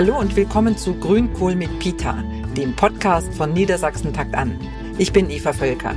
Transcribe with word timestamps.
Hallo 0.00 0.18
und 0.18 0.34
willkommen 0.34 0.78
zu 0.78 0.94
Grünkohl 0.94 1.54
mit 1.54 1.78
Pita, 1.78 2.24
dem 2.56 2.74
Podcast 2.74 3.34
von 3.34 3.52
Niedersachsen 3.52 4.14
Takt 4.14 4.34
an. 4.34 4.58
Ich 4.96 5.12
bin 5.12 5.28
Eva 5.28 5.52
Völker. 5.52 5.94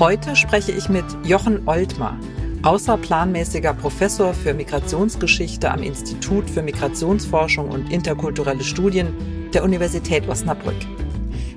Heute 0.00 0.34
spreche 0.34 0.72
ich 0.72 0.88
mit 0.88 1.04
Jochen 1.22 1.68
Oltmar, 1.68 2.18
außerplanmäßiger 2.64 3.74
Professor 3.74 4.34
für 4.34 4.54
Migrationsgeschichte 4.54 5.70
am 5.70 5.84
Institut 5.84 6.50
für 6.50 6.62
Migrationsforschung 6.62 7.68
und 7.68 7.92
interkulturelle 7.92 8.64
Studien 8.64 9.14
der 9.54 9.62
Universität 9.62 10.28
Osnabrück. 10.28 10.74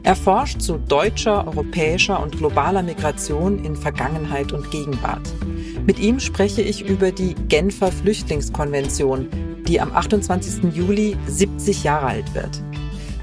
Er 0.03 0.15
forscht 0.15 0.61
zu 0.61 0.77
deutscher, 0.77 1.47
europäischer 1.47 2.21
und 2.21 2.37
globaler 2.37 2.83
Migration 2.83 3.65
in 3.65 3.75
Vergangenheit 3.75 4.51
und 4.51 4.69
Gegenwart. 4.69 5.27
Mit 5.87 5.97
ihm 5.97 6.19
spreche 6.19 6.61
ich 6.61 6.87
über 6.87 7.11
die 7.11 7.33
Genfer 7.33 7.91
Flüchtlingskonvention, 7.91 9.29
die 9.67 9.81
am 9.81 9.91
28. 9.93 10.73
Juli 10.73 11.15
70 11.27 11.83
Jahre 11.83 12.07
alt 12.07 12.33
wird. 12.33 12.61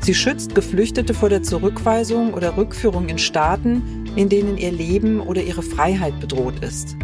Sie 0.00 0.14
schützt 0.14 0.54
Geflüchtete 0.54 1.12
vor 1.12 1.28
der 1.28 1.42
Zurückweisung 1.42 2.32
oder 2.32 2.56
Rückführung 2.56 3.08
in 3.08 3.18
Staaten, 3.18 4.06
in 4.16 4.28
denen 4.28 4.56
ihr 4.56 4.72
Leben 4.72 5.20
oder 5.20 5.42
ihre 5.42 5.62
Freiheit 5.62 6.18
bedroht 6.20 6.64
ist. 6.64 6.96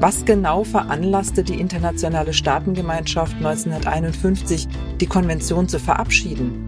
Was 0.00 0.24
genau 0.24 0.64
veranlasste 0.64 1.42
die 1.42 1.58
internationale 1.58 2.32
Staatengemeinschaft 2.32 3.36
1951, 3.36 4.68
die 5.00 5.06
Konvention 5.06 5.68
zu 5.68 5.78
verabschieden? 5.78 6.66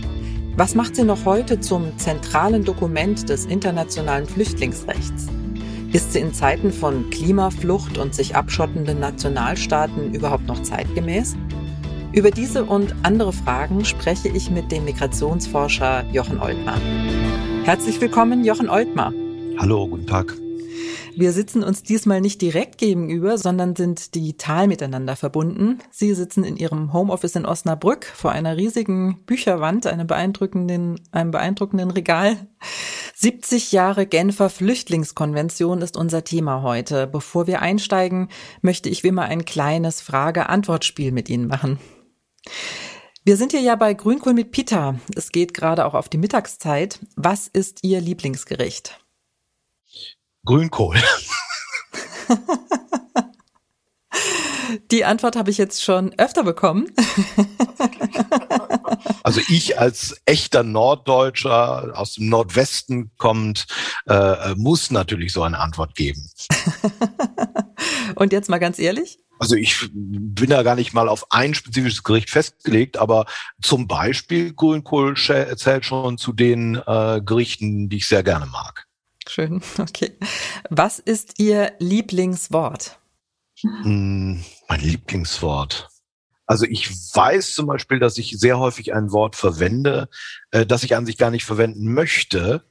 Was 0.56 0.74
macht 0.74 0.96
sie 0.96 1.04
noch 1.04 1.26
heute 1.26 1.60
zum 1.60 1.98
zentralen 1.98 2.64
Dokument 2.64 3.28
des 3.28 3.44
internationalen 3.44 4.26
Flüchtlingsrechts? 4.26 5.26
Ist 5.92 6.14
sie 6.14 6.20
in 6.20 6.32
Zeiten 6.32 6.72
von 6.72 7.10
Klimaflucht 7.10 7.98
und 7.98 8.14
sich 8.14 8.34
abschottenden 8.34 8.98
Nationalstaaten 8.98 10.14
überhaupt 10.14 10.46
noch 10.46 10.62
zeitgemäß? 10.62 11.36
Über 12.16 12.30
diese 12.30 12.64
und 12.64 12.95
andere 13.02 13.30
Fragen 13.30 13.84
spreche 13.84 14.28
ich 14.28 14.50
mit 14.50 14.72
dem 14.72 14.86
Migrationsforscher 14.86 16.02
Jochen 16.12 16.40
Oltmar. 16.40 16.80
Herzlich 17.64 18.00
willkommen, 18.00 18.42
Jochen 18.42 18.70
Oltmar. 18.70 19.12
Hallo, 19.58 19.86
guten 19.86 20.06
Tag. 20.06 20.34
Wir 21.14 21.32
sitzen 21.32 21.62
uns 21.62 21.82
diesmal 21.82 22.23
nicht 22.23 22.40
direkt 22.40 22.78
gegenüber, 22.78 23.36
sondern 23.36 23.76
sind 23.76 24.14
digital 24.14 24.66
miteinander 24.66 25.14
verbunden. 25.14 25.80
Sie 25.90 26.14
sitzen 26.14 26.42
in 26.42 26.56
Ihrem 26.56 26.95
Homeoffice 26.95 27.36
in 27.36 27.45
Osnabrück 27.45 28.06
vor 28.06 28.32
einer 28.32 28.56
riesigen 28.56 29.18
Bücherwand, 29.26 29.86
einem 29.86 30.06
beeindruckenden, 30.06 30.98
einem 31.12 31.32
beeindruckenden 31.32 31.90
Regal. 31.90 32.38
70 33.14 33.73
Jahre 33.73 34.06
Genfer 34.06 34.48
Flüchtlingskonvention 34.48 35.82
ist 35.82 35.98
unser 35.98 36.24
Thema 36.24 36.62
heute. 36.62 37.06
Bevor 37.06 37.46
wir 37.46 37.60
einsteigen, 37.60 38.28
möchte 38.62 38.88
ich 38.88 39.02
wie 39.04 39.08
immer 39.08 39.24
ein 39.24 39.45
kleines 39.45 40.01
Frage-Antwort-Spiel 40.01 41.12
mit 41.12 41.28
Ihnen 41.28 41.46
machen. 41.46 41.78
Wir 43.24 43.36
sind 43.36 43.52
hier 43.52 43.60
ja 43.60 43.74
bei 43.76 43.92
Grünkohl 43.94 44.34
mit 44.34 44.52
Pita. 44.52 45.00
Es 45.14 45.32
geht 45.32 45.52
gerade 45.52 45.84
auch 45.84 45.94
auf 45.94 46.08
die 46.08 46.18
Mittagszeit. 46.18 47.00
Was 47.16 47.48
ist 47.48 47.82
Ihr 47.82 48.00
Lieblingsgericht? 48.00 49.00
Grünkohl. 50.44 50.96
Die 54.90 55.04
Antwort 55.04 55.36
habe 55.36 55.50
ich 55.50 55.58
jetzt 55.58 55.82
schon 55.82 56.12
öfter 56.18 56.42
bekommen. 56.42 56.92
Also 59.22 59.40
ich 59.48 59.78
als 59.78 60.20
echter 60.24 60.62
Norddeutscher 60.62 61.92
aus 61.96 62.14
dem 62.14 62.28
Nordwesten 62.28 63.10
kommt, 63.18 63.66
äh, 64.06 64.54
muss 64.54 64.92
natürlich 64.92 65.32
so 65.32 65.42
eine 65.42 65.58
Antwort 65.58 65.97
geben. 65.97 66.30
Und 68.14 68.32
jetzt 68.32 68.48
mal 68.48 68.58
ganz 68.58 68.78
ehrlich? 68.78 69.19
Also 69.38 69.54
ich 69.54 69.88
bin 69.92 70.50
da 70.50 70.62
gar 70.62 70.76
nicht 70.76 70.94
mal 70.94 71.09
auf 71.09 71.31
ein 71.31 71.54
spezifisches 71.54 72.03
Gericht 72.03 72.31
festgelegt, 72.31 72.97
aber 72.97 73.26
zum 73.60 73.87
Beispiel 73.87 74.54
Grünkohl 74.54 75.16
zählt 75.16 75.84
schon 75.84 76.19
zu 76.19 76.32
den 76.32 76.76
äh, 76.86 77.20
Gerichten, 77.24 77.88
die 77.88 77.98
ich 77.98 78.08
sehr 78.08 78.22
gerne 78.22 78.47
mag. 78.47 78.86
Schön, 79.28 79.60
okay. 79.78 80.12
Was 80.70 80.98
ist 80.98 81.38
Ihr 81.38 81.72
Lieblingswort? 81.78 82.98
Hm, 83.60 84.42
mein 84.69 84.80
Lieblingswort. 84.80 85.88
Also 86.47 86.64
ich 86.64 86.91
weiß 86.91 87.54
zum 87.54 87.66
Beispiel, 87.66 87.98
dass 87.98 88.18
ich 88.18 88.38
sehr 88.38 88.58
häufig 88.58 88.94
ein 88.94 89.10
Wort 89.10 89.34
verwende, 89.34 90.08
äh, 90.53 90.64
das 90.64 90.84
ich 90.84 90.94
an 90.94 91.04
sich 91.04 91.18
gar 91.18 91.30
nicht 91.30 91.44
verwenden 91.44 91.92
möchte, 91.92 92.64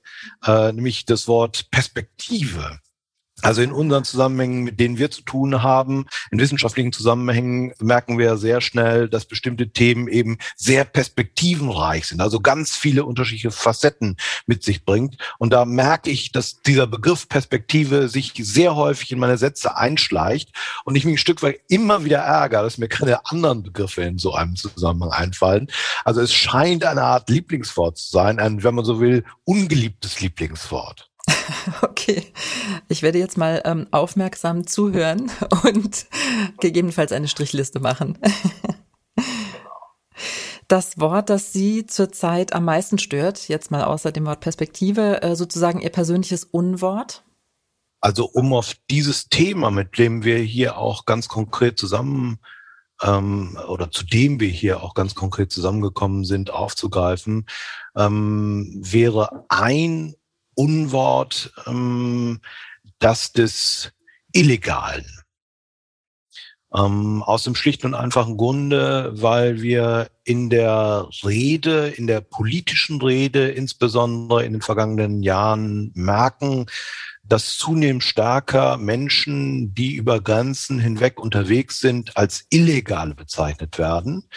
äh, 0.46 0.72
nämlich 0.72 1.06
das 1.06 1.28
Wort 1.28 1.70
Perspektive. 1.72 2.80
Also 3.46 3.62
in 3.62 3.72
unseren 3.72 4.04
Zusammenhängen, 4.04 4.64
mit 4.64 4.80
denen 4.80 4.98
wir 4.98 5.12
zu 5.12 5.22
tun 5.22 5.62
haben, 5.62 6.08
in 6.32 6.40
wissenschaftlichen 6.40 6.92
Zusammenhängen, 6.92 7.74
merken 7.80 8.18
wir 8.18 8.38
sehr 8.38 8.60
schnell, 8.60 9.08
dass 9.08 9.26
bestimmte 9.26 9.70
Themen 9.70 10.08
eben 10.08 10.40
sehr 10.56 10.84
perspektivenreich 10.84 12.08
sind, 12.08 12.22
also 12.22 12.40
ganz 12.40 12.76
viele 12.76 13.06
unterschiedliche 13.06 13.52
Facetten 13.52 14.18
mit 14.48 14.64
sich 14.64 14.84
bringt. 14.84 15.18
Und 15.38 15.54
da 15.54 15.64
merke 15.64 16.10
ich, 16.10 16.32
dass 16.32 16.64
dieser 16.64 16.88
Begriff 16.88 17.30
Perspektive 17.30 18.10
sich 18.10 18.34
sehr 18.36 18.76
häufig 18.76 19.12
in 19.12 19.20
meine 19.20 19.38
Sätze 19.38 19.78
einschleicht 19.78 20.50
und 20.84 20.96
ich 20.96 21.06
mich 21.06 21.14
ein 21.14 21.20
Stück 21.20 21.44
weit 21.44 21.60
immer 21.68 22.04
wieder 22.04 22.22
ärgere, 22.22 22.64
dass 22.64 22.80
mir 22.80 22.88
keine 22.88 23.28
anderen 23.28 23.62
Begriffe 23.62 24.02
in 24.02 24.18
so 24.18 24.34
einem 24.34 24.56
Zusammenhang 24.56 25.12
einfallen. 25.12 25.68
Also 26.04 26.20
es 26.22 26.34
scheint 26.34 26.84
eine 26.84 27.04
Art 27.04 27.30
Lieblingswort 27.30 28.00
zu 28.00 28.10
sein, 28.10 28.40
ein, 28.40 28.64
wenn 28.64 28.74
man 28.74 28.86
so 28.86 29.00
will, 29.00 29.24
ungeliebtes 29.44 30.20
Lieblingswort. 30.20 31.12
Okay, 31.82 32.32
ich 32.90 33.02
werde 33.02 33.18
jetzt 33.18 33.38
mal 33.38 33.62
ähm, 33.66 33.88
aufmerksam 33.92 34.68
zuhören 34.68 35.32
und 35.64 36.06
gegebenenfalls 36.60 37.12
eine 37.12 37.28
Strichliste 37.28 37.80
machen. 37.80 38.18
Das 40.68 41.00
Wort, 41.00 41.30
das 41.30 41.54
Sie 41.54 41.86
zurzeit 41.86 42.54
am 42.54 42.66
meisten 42.66 42.98
stört, 42.98 43.50
jetzt 43.50 43.70
mal 43.70 43.84
außer 43.84 44.12
dem 44.12 44.26
Wort 44.26 44.40
Perspektive, 44.40 45.22
äh, 45.22 45.36
sozusagen 45.36 45.80
Ihr 45.80 45.92
persönliches 45.92 46.44
Unwort? 46.44 47.24
Also 48.02 48.26
um 48.26 48.52
auf 48.54 48.76
dieses 48.90 49.30
Thema, 49.30 49.70
mit 49.70 50.00
dem 50.00 50.24
wir 50.24 50.40
hier 50.40 50.78
auch 50.78 51.06
ganz 51.06 51.28
konkret 51.28 51.78
zusammen 51.78 52.40
ähm, 53.04 53.60
oder 53.68 53.92
zu 53.92 54.06
dem 54.06 54.40
wir 54.40 54.50
hier 54.50 54.82
auch 54.82 54.96
ganz 54.96 55.14
konkret 55.14 55.52
zusammengekommen 55.52 56.24
sind, 56.24 56.50
aufzugreifen, 56.50 57.46
ähm, 57.96 58.80
wäre 58.82 59.46
ein 59.50 60.16
Unwort, 60.56 61.54
ähm, 61.68 62.42
das 63.00 63.32
des 63.32 63.92
Illegalen. 64.34 65.06
Ähm, 66.76 67.24
aus 67.24 67.44
dem 67.44 67.56
schlichten 67.56 67.88
und 67.88 67.94
einfachen 67.94 68.38
Grunde, 68.38 69.12
weil 69.14 69.62
wir 69.62 70.10
in 70.24 70.50
der 70.50 71.08
Rede, 71.24 71.88
in 71.90 72.08
der 72.08 72.22
politischen 72.22 73.02
Rede, 73.02 73.50
insbesondere 73.50 74.44
in 74.44 74.54
den 74.54 74.62
vergangenen 74.62 75.24
Jahren 75.24 75.92
merken, 75.94 76.66
dass 77.28 77.58
zunehmend 77.58 78.04
stärker 78.04 78.78
Menschen, 78.78 79.74
die 79.74 79.96
über 79.96 80.22
Grenzen 80.22 80.80
hinweg 80.80 81.20
unterwegs 81.20 81.80
sind, 81.80 82.16
als 82.16 82.46
Illegale 82.50 83.16
bezeichnet 83.16 83.78
werden, 83.78 84.28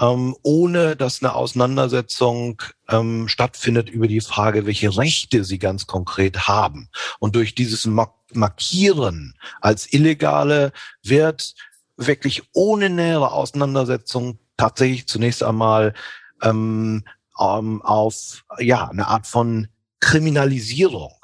ähm, 0.00 0.34
ohne 0.42 0.96
dass 0.96 1.22
eine 1.22 1.34
Auseinandersetzung 1.34 2.60
ähm, 2.88 3.28
stattfindet 3.28 3.88
über 3.88 4.08
die 4.08 4.20
Frage, 4.20 4.66
welche 4.66 4.96
Rechte 4.96 5.44
sie 5.44 5.58
ganz 5.58 5.86
konkret 5.86 6.48
haben. 6.48 6.88
Und 7.20 7.36
durch 7.36 7.54
dieses 7.54 7.88
Markieren 8.32 9.34
als 9.60 9.92
Illegale 9.92 10.72
wird 11.02 11.54
wirklich 11.96 12.42
ohne 12.52 12.90
nähere 12.90 13.32
Auseinandersetzung 13.32 14.38
tatsächlich 14.56 15.06
zunächst 15.06 15.42
einmal 15.42 15.94
ähm, 16.42 17.04
ähm 17.40 17.82
auf 17.82 18.44
ja 18.58 18.88
eine 18.88 19.08
Art 19.08 19.26
von 19.26 19.68
Kriminalisierung 20.00 21.14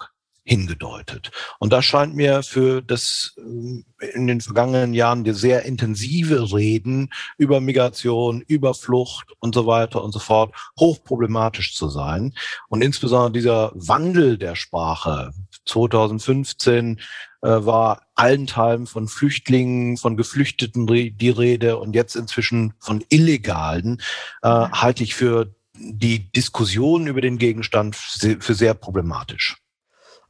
hingedeutet. 0.50 1.30
Und 1.60 1.72
das 1.72 1.84
scheint 1.84 2.16
mir 2.16 2.42
für 2.42 2.82
das 2.82 3.36
äh, 3.38 4.06
in 4.14 4.26
den 4.26 4.40
vergangenen 4.40 4.94
Jahren 4.94 5.22
die 5.22 5.32
sehr 5.32 5.64
intensive 5.64 6.52
Reden 6.52 7.10
über 7.38 7.60
Migration, 7.60 8.42
über 8.48 8.74
Flucht 8.74 9.32
und 9.38 9.54
so 9.54 9.66
weiter 9.66 10.02
und 10.02 10.12
so 10.12 10.18
fort 10.18 10.52
hochproblematisch 10.78 11.76
zu 11.76 11.88
sein. 11.88 12.34
Und 12.68 12.82
insbesondere 12.82 13.30
dieser 13.30 13.72
Wandel 13.74 14.38
der 14.38 14.56
Sprache 14.56 15.32
2015 15.66 16.98
äh, 16.98 17.02
war 17.48 18.02
allenthalben 18.14 18.86
von 18.86 19.08
Flüchtlingen, 19.08 19.96
von 19.96 20.16
Geflüchteten 20.16 20.86
die 20.86 21.30
Rede 21.30 21.78
und 21.78 21.94
jetzt 21.94 22.16
inzwischen 22.16 22.74
von 22.78 23.04
Illegalen, 23.08 24.00
äh, 24.42 24.48
halte 24.48 25.02
ich 25.02 25.14
für 25.14 25.54
die 25.74 26.30
Diskussion 26.30 27.06
über 27.06 27.20
den 27.20 27.38
Gegenstand 27.38 27.96
für 27.96 28.54
sehr 28.54 28.74
problematisch. 28.74 29.56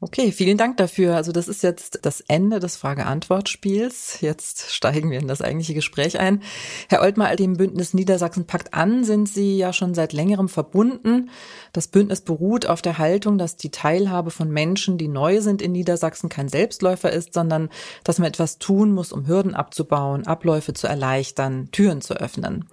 Okay, 0.02 0.32
vielen 0.32 0.56
Dank 0.56 0.78
dafür. 0.78 1.14
Also 1.14 1.30
das 1.30 1.46
ist 1.46 1.62
jetzt 1.62 1.98
das 2.06 2.22
Ende 2.22 2.58
des 2.58 2.76
Frage-Antwort-Spiels. 2.76 4.22
Jetzt 4.22 4.72
steigen 4.72 5.10
wir 5.10 5.18
in 5.18 5.28
das 5.28 5.42
eigentliche 5.42 5.74
Gespräch 5.74 6.18
ein. 6.18 6.42
Herr 6.88 7.02
Oltmar, 7.02 7.36
dem 7.36 7.58
Bündnis 7.58 7.92
Niedersachsen 7.92 8.46
packt 8.46 8.72
an, 8.72 9.04
sind 9.04 9.28
Sie 9.28 9.58
ja 9.58 9.74
schon 9.74 9.92
seit 9.92 10.14
längerem 10.14 10.48
verbunden. 10.48 11.28
Das 11.74 11.86
Bündnis 11.86 12.22
beruht 12.22 12.64
auf 12.64 12.80
der 12.80 12.96
Haltung, 12.96 13.36
dass 13.36 13.56
die 13.56 13.70
Teilhabe 13.70 14.30
von 14.30 14.50
Menschen, 14.50 14.96
die 14.96 15.08
neu 15.08 15.42
sind 15.42 15.60
in 15.60 15.72
Niedersachsen, 15.72 16.30
kein 16.30 16.48
Selbstläufer 16.48 17.12
ist, 17.12 17.34
sondern 17.34 17.68
dass 18.02 18.18
man 18.18 18.28
etwas 18.28 18.56
tun 18.56 18.92
muss, 18.92 19.12
um 19.12 19.26
Hürden 19.26 19.54
abzubauen, 19.54 20.26
Abläufe 20.26 20.72
zu 20.72 20.86
erleichtern, 20.86 21.68
Türen 21.72 22.00
zu 22.00 22.14
öffnen. 22.14 22.64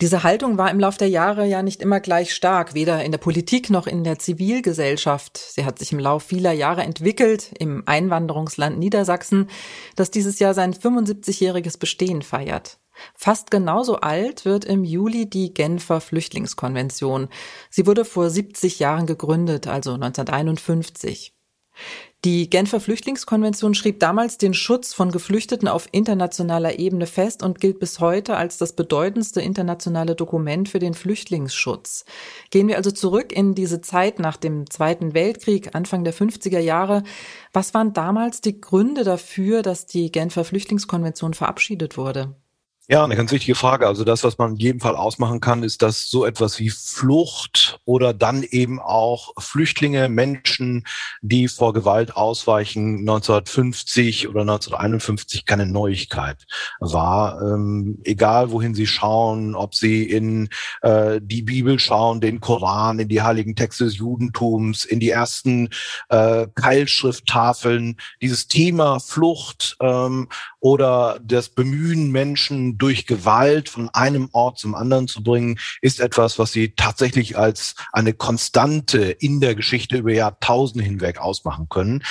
Diese 0.00 0.22
Haltung 0.22 0.56
war 0.56 0.70
im 0.70 0.80
Lauf 0.80 0.96
der 0.96 1.10
Jahre 1.10 1.44
ja 1.44 1.62
nicht 1.62 1.82
immer 1.82 2.00
gleich 2.00 2.34
stark, 2.34 2.72
weder 2.72 3.04
in 3.04 3.12
der 3.12 3.18
Politik 3.18 3.68
noch 3.68 3.86
in 3.86 4.02
der 4.02 4.18
Zivilgesellschaft. 4.18 5.36
Sie 5.36 5.66
hat 5.66 5.78
sich 5.78 5.92
im 5.92 5.98
Lauf 5.98 6.22
vieler 6.22 6.52
Jahre 6.52 6.82
entwickelt 6.84 7.50
im 7.58 7.82
Einwanderungsland 7.84 8.78
Niedersachsen, 8.78 9.50
das 9.96 10.10
dieses 10.10 10.38
Jahr 10.38 10.54
sein 10.54 10.72
75-jähriges 10.72 11.78
Bestehen 11.78 12.22
feiert. 12.22 12.78
Fast 13.14 13.50
genauso 13.50 13.96
alt 13.96 14.46
wird 14.46 14.64
im 14.64 14.84
Juli 14.84 15.28
die 15.28 15.52
Genfer 15.52 16.00
Flüchtlingskonvention. 16.00 17.28
Sie 17.68 17.86
wurde 17.86 18.06
vor 18.06 18.30
70 18.30 18.78
Jahren 18.78 19.04
gegründet, 19.04 19.66
also 19.66 19.92
1951. 19.92 21.34
Die 22.26 22.50
Genfer 22.50 22.80
Flüchtlingskonvention 22.80 23.72
schrieb 23.72 23.98
damals 23.98 24.36
den 24.36 24.52
Schutz 24.52 24.92
von 24.92 25.10
Geflüchteten 25.10 25.68
auf 25.68 25.88
internationaler 25.90 26.78
Ebene 26.78 27.06
fest 27.06 27.42
und 27.42 27.62
gilt 27.62 27.78
bis 27.78 27.98
heute 27.98 28.36
als 28.36 28.58
das 28.58 28.74
bedeutendste 28.74 29.40
internationale 29.40 30.14
Dokument 30.14 30.68
für 30.68 30.80
den 30.80 30.92
Flüchtlingsschutz. 30.92 32.04
Gehen 32.50 32.68
wir 32.68 32.76
also 32.76 32.90
zurück 32.90 33.32
in 33.32 33.54
diese 33.54 33.80
Zeit 33.80 34.18
nach 34.18 34.36
dem 34.36 34.68
Zweiten 34.68 35.14
Weltkrieg, 35.14 35.74
Anfang 35.74 36.04
der 36.04 36.12
50er 36.12 36.58
Jahre. 36.58 37.04
Was 37.54 37.72
waren 37.72 37.94
damals 37.94 38.42
die 38.42 38.60
Gründe 38.60 39.02
dafür, 39.02 39.62
dass 39.62 39.86
die 39.86 40.12
Genfer 40.12 40.44
Flüchtlingskonvention 40.44 41.32
verabschiedet 41.32 41.96
wurde? 41.96 42.34
Ja, 42.92 43.04
eine 43.04 43.14
ganz 43.14 43.30
wichtige 43.30 43.54
Frage. 43.54 43.86
Also 43.86 44.02
das, 44.02 44.24
was 44.24 44.36
man 44.38 44.54
in 44.54 44.56
jedem 44.56 44.80
Fall 44.80 44.96
ausmachen 44.96 45.38
kann, 45.38 45.62
ist, 45.62 45.80
dass 45.80 46.10
so 46.10 46.26
etwas 46.26 46.58
wie 46.58 46.70
Flucht 46.70 47.78
oder 47.84 48.12
dann 48.12 48.42
eben 48.42 48.80
auch 48.80 49.32
Flüchtlinge, 49.38 50.08
Menschen, 50.08 50.84
die 51.22 51.46
vor 51.46 51.72
Gewalt 51.72 52.16
ausweichen, 52.16 52.98
1950 52.98 54.26
oder 54.26 54.40
1951 54.40 55.44
keine 55.44 55.66
Neuigkeit 55.66 56.46
war. 56.80 57.40
Ähm, 57.40 58.00
egal 58.02 58.50
wohin 58.50 58.74
sie 58.74 58.88
schauen, 58.88 59.54
ob 59.54 59.76
sie 59.76 60.02
in 60.02 60.48
äh, 60.82 61.20
die 61.22 61.42
Bibel 61.42 61.78
schauen, 61.78 62.20
den 62.20 62.40
Koran, 62.40 62.98
in 62.98 63.06
die 63.06 63.22
heiligen 63.22 63.54
Texte 63.54 63.84
des 63.84 63.98
Judentums, 63.98 64.84
in 64.84 64.98
die 64.98 65.10
ersten 65.10 65.68
äh, 66.08 66.48
Keilschrifttafeln, 66.56 67.98
dieses 68.20 68.48
Thema 68.48 68.98
Flucht 68.98 69.76
ähm, 69.78 70.28
oder 70.58 71.20
das 71.22 71.50
Bemühen, 71.50 72.10
Menschen 72.10 72.78
durch 72.80 73.06
Gewalt 73.06 73.68
von 73.68 73.88
einem 73.90 74.28
Ort 74.32 74.58
zum 74.58 74.74
anderen 74.74 75.06
zu 75.06 75.22
bringen, 75.22 75.58
ist 75.80 76.00
etwas, 76.00 76.38
was 76.38 76.52
sie 76.52 76.72
tatsächlich 76.74 77.38
als 77.38 77.74
eine 77.92 78.14
Konstante 78.14 79.02
in 79.02 79.40
der 79.40 79.54
Geschichte 79.54 79.98
über 79.98 80.12
Jahrtausende 80.12 80.84
hinweg 80.84 81.18
ausmachen 81.18 81.68
können. 81.68 82.02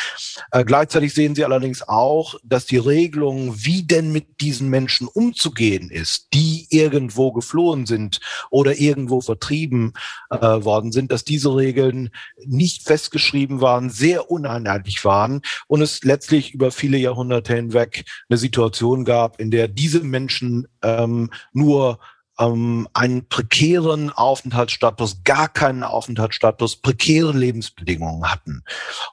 Äh, 0.51 0.63
gleichzeitig 0.63 1.13
sehen 1.13 1.36
sie 1.36 1.44
allerdings 1.44 1.81
auch, 1.88 2.36
dass 2.44 2.66
die 2.66 2.77
Regelung, 2.77 3.56
wie 3.57 3.83
denn 3.83 4.12
mit 4.12 4.42
diesen 4.42 4.69
Menschen 4.69 5.07
umzugehen 5.07 5.89
ist, 5.89 6.27
die 6.33 6.68
irgendwo 6.69 7.31
geflohen 7.31 7.86
sind 7.86 8.19
oder 8.50 8.80
irgendwo 8.80 9.21
vertrieben 9.21 9.94
äh, 10.30 10.38
worden 10.38 10.92
sind, 10.92 11.12
dass 11.12 11.24
diese 11.24 11.56
Regeln 11.56 12.12
nicht 12.45 12.83
festgeschrieben 12.83 13.62
waren, 13.62 13.89
sehr 13.89 14.30
uneinheitlich 14.30 15.04
waren 15.04 15.42
und 15.68 15.81
es 15.81 16.04
letztlich 16.04 16.54
über 16.54 16.71
viele 16.71 16.98
Jahrhunderte 16.98 17.56
hinweg 17.56 18.06
eine 18.30 18.38
Situation 18.38 19.06
gab, 19.06 19.39
in 19.39 19.51
der 19.51 19.68
diese 19.68 20.01
Menschen 20.01 20.49
ähm, 20.81 21.30
nur 21.54 22.00
ähm, 22.40 22.88
einen 22.94 23.28
prekären 23.28 24.10
Aufenthaltsstatus, 24.10 25.24
gar 25.24 25.50
keinen 25.50 25.84
Aufenthaltsstatus, 25.84 26.78
prekäre 26.78 27.34
Lebensbedingungen 27.34 28.31
hatten. 28.31 28.63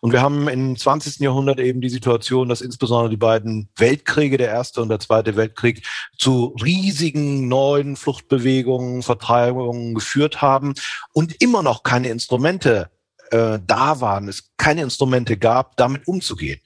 Und 0.01 0.13
wir 0.13 0.23
haben 0.23 0.49
im 0.49 0.77
20. 0.77 1.19
Jahrhundert 1.19 1.59
eben 1.59 1.81
die 1.81 1.89
Situation, 1.89 2.49
dass 2.49 2.61
insbesondere 2.61 3.11
die 3.11 3.17
beiden 3.17 3.69
Weltkriege, 3.77 4.39
der 4.39 4.49
erste 4.49 4.81
und 4.81 4.89
der 4.89 5.01
zweite 5.01 5.37
Weltkrieg, 5.37 5.85
zu 6.17 6.55
riesigen 6.63 7.49
neuen 7.49 7.97
Fluchtbewegungen, 7.97 9.03
Vertreibungen 9.03 9.95
geführt 9.95 10.41
haben 10.41 10.75
und 11.13 11.43
immer 11.43 11.63
noch 11.63 11.83
keine 11.83 12.09
Instrumente 12.09 12.91
äh, 13.31 13.59
da 13.67 14.01
waren, 14.01 14.29
es 14.29 14.51
keine 14.57 14.83
Instrumente 14.83 15.37
gab, 15.37 15.77
damit 15.77 16.09
umzugehen. 16.09 16.61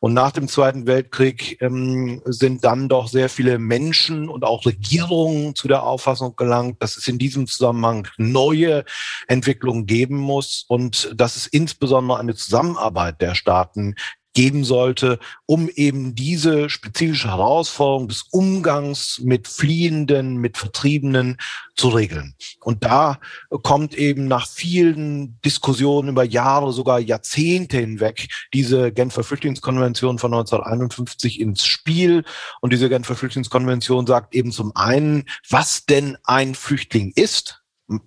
Und 0.00 0.12
nach 0.12 0.32
dem 0.32 0.48
Zweiten 0.48 0.86
Weltkrieg 0.86 1.60
ähm, 1.62 2.20
sind 2.24 2.64
dann 2.64 2.88
doch 2.88 3.08
sehr 3.08 3.28
viele 3.28 3.58
Menschen 3.58 4.28
und 4.28 4.44
auch 4.44 4.66
Regierungen 4.66 5.54
zu 5.54 5.68
der 5.68 5.82
Auffassung 5.82 6.36
gelangt, 6.36 6.82
dass 6.82 6.96
es 6.96 7.08
in 7.08 7.18
diesem 7.18 7.46
Zusammenhang 7.46 8.08
neue 8.16 8.84
Entwicklungen 9.28 9.86
geben 9.86 10.16
muss 10.16 10.64
und 10.68 11.12
dass 11.14 11.36
es 11.36 11.46
insbesondere 11.46 12.18
eine 12.18 12.34
Zusammenarbeit 12.34 13.20
der 13.20 13.34
Staaten 13.34 13.94
geben 14.38 14.62
sollte, 14.62 15.18
um 15.46 15.68
eben 15.68 16.14
diese 16.14 16.70
spezifische 16.70 17.26
Herausforderung 17.26 18.06
des 18.06 18.22
Umgangs 18.30 19.20
mit 19.20 19.48
Fliehenden, 19.48 20.36
mit 20.36 20.56
Vertriebenen 20.56 21.38
zu 21.74 21.88
regeln. 21.88 22.36
Und 22.60 22.84
da 22.84 23.18
kommt 23.64 23.94
eben 23.94 24.28
nach 24.28 24.46
vielen 24.46 25.40
Diskussionen 25.44 26.10
über 26.10 26.22
Jahre, 26.22 26.72
sogar 26.72 27.00
Jahrzehnte 27.00 27.78
hinweg 27.78 28.28
diese 28.54 28.92
Genfer 28.92 29.24
Flüchtlingskonvention 29.24 30.20
von 30.20 30.32
1951 30.32 31.40
ins 31.40 31.64
Spiel. 31.64 32.22
Und 32.60 32.72
diese 32.72 32.88
Genfer 32.88 33.16
Flüchtlingskonvention 33.16 34.06
sagt 34.06 34.36
eben 34.36 34.52
zum 34.52 34.70
einen, 34.76 35.24
was 35.48 35.84
denn 35.84 36.16
ein 36.22 36.54
Flüchtling 36.54 37.10
ist 37.16 37.60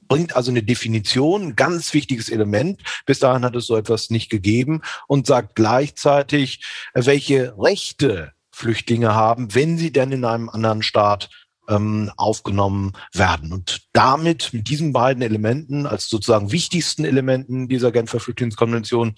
bringt 0.08 0.36
also 0.36 0.52
eine 0.52 0.64
Definition, 0.64 1.44
ein 1.44 1.56
ganz 1.56 1.94
wichtiges 1.94 2.30
Element. 2.30 2.82
Bis 3.06 3.20
dahin 3.20 3.44
hat 3.44 3.56
es 3.56 3.66
so 3.66 3.76
etwas 3.76 4.10
nicht 4.10 4.30
gegeben 4.30 4.82
und 5.08 5.28
sagt 5.28 5.56
gleichzeitig, 5.56 6.64
welche 6.94 7.56
Rechte 7.58 8.34
Flüchtlinge 8.52 9.16
haben, 9.16 9.56
wenn 9.56 9.78
sie 9.78 9.92
denn 9.92 10.12
in 10.12 10.26
einem 10.26 10.50
anderen 10.50 10.84
Staat 10.84 11.30
ähm, 11.70 12.12
aufgenommen 12.18 12.94
werden. 13.14 13.54
Und 13.54 13.88
damit, 13.94 14.54
mit 14.54 14.70
diesen 14.70 14.94
beiden 14.94 15.24
Elementen 15.24 15.86
als 15.86 16.10
sozusagen 16.10 16.52
wichtigsten 16.52 17.06
Elementen 17.06 17.68
dieser 17.68 17.92
Genfer 17.92 18.20
Flüchtlingskonvention, 18.20 19.16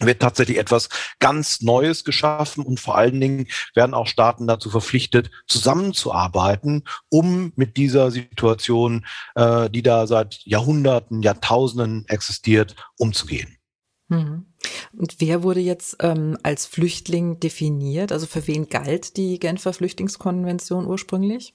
wird 0.00 0.20
tatsächlich 0.20 0.58
etwas 0.58 0.88
ganz 1.18 1.60
Neues 1.60 2.04
geschaffen 2.04 2.64
und 2.64 2.80
vor 2.80 2.96
allen 2.96 3.20
Dingen 3.20 3.46
werden 3.74 3.94
auch 3.94 4.06
Staaten 4.06 4.46
dazu 4.46 4.70
verpflichtet, 4.70 5.30
zusammenzuarbeiten, 5.46 6.84
um 7.08 7.52
mit 7.56 7.76
dieser 7.76 8.10
Situation, 8.10 9.06
äh, 9.34 9.70
die 9.70 9.82
da 9.82 10.06
seit 10.06 10.40
Jahrhunderten, 10.44 11.22
Jahrtausenden 11.22 12.06
existiert, 12.08 12.76
umzugehen. 12.98 13.56
Mhm. 14.08 14.46
Und 14.92 15.20
wer 15.20 15.42
wurde 15.42 15.60
jetzt 15.60 15.98
ähm, 16.00 16.36
als 16.42 16.66
Flüchtling 16.66 17.38
definiert? 17.40 18.12
Also 18.12 18.26
für 18.26 18.46
wen 18.46 18.68
galt 18.68 19.16
die 19.16 19.38
Genfer 19.38 19.72
Flüchtlingskonvention 19.72 20.86
ursprünglich? 20.86 21.54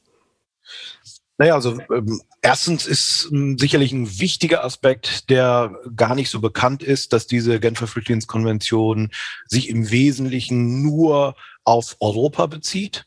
Naja, 1.38 1.56
also 1.56 1.78
ähm, 1.94 2.22
erstens 2.42 2.86
ist 2.86 3.30
ähm, 3.32 3.58
sicherlich 3.58 3.92
ein 3.92 4.20
wichtiger 4.20 4.64
Aspekt, 4.64 5.30
der 5.30 5.78
gar 5.96 6.16
nicht 6.16 6.30
so 6.30 6.40
bekannt 6.40 6.82
ist, 6.82 7.12
dass 7.12 7.28
diese 7.28 7.60
Genfer 7.60 7.88
Flüchtlingskonvention 7.88 9.12
sich 9.46 9.70
im 9.70 9.92
Wesentlichen 9.92 10.82
nur 10.82 11.36
auf 11.66 11.98
Europa 12.00 12.46
bezieht. 12.46 13.06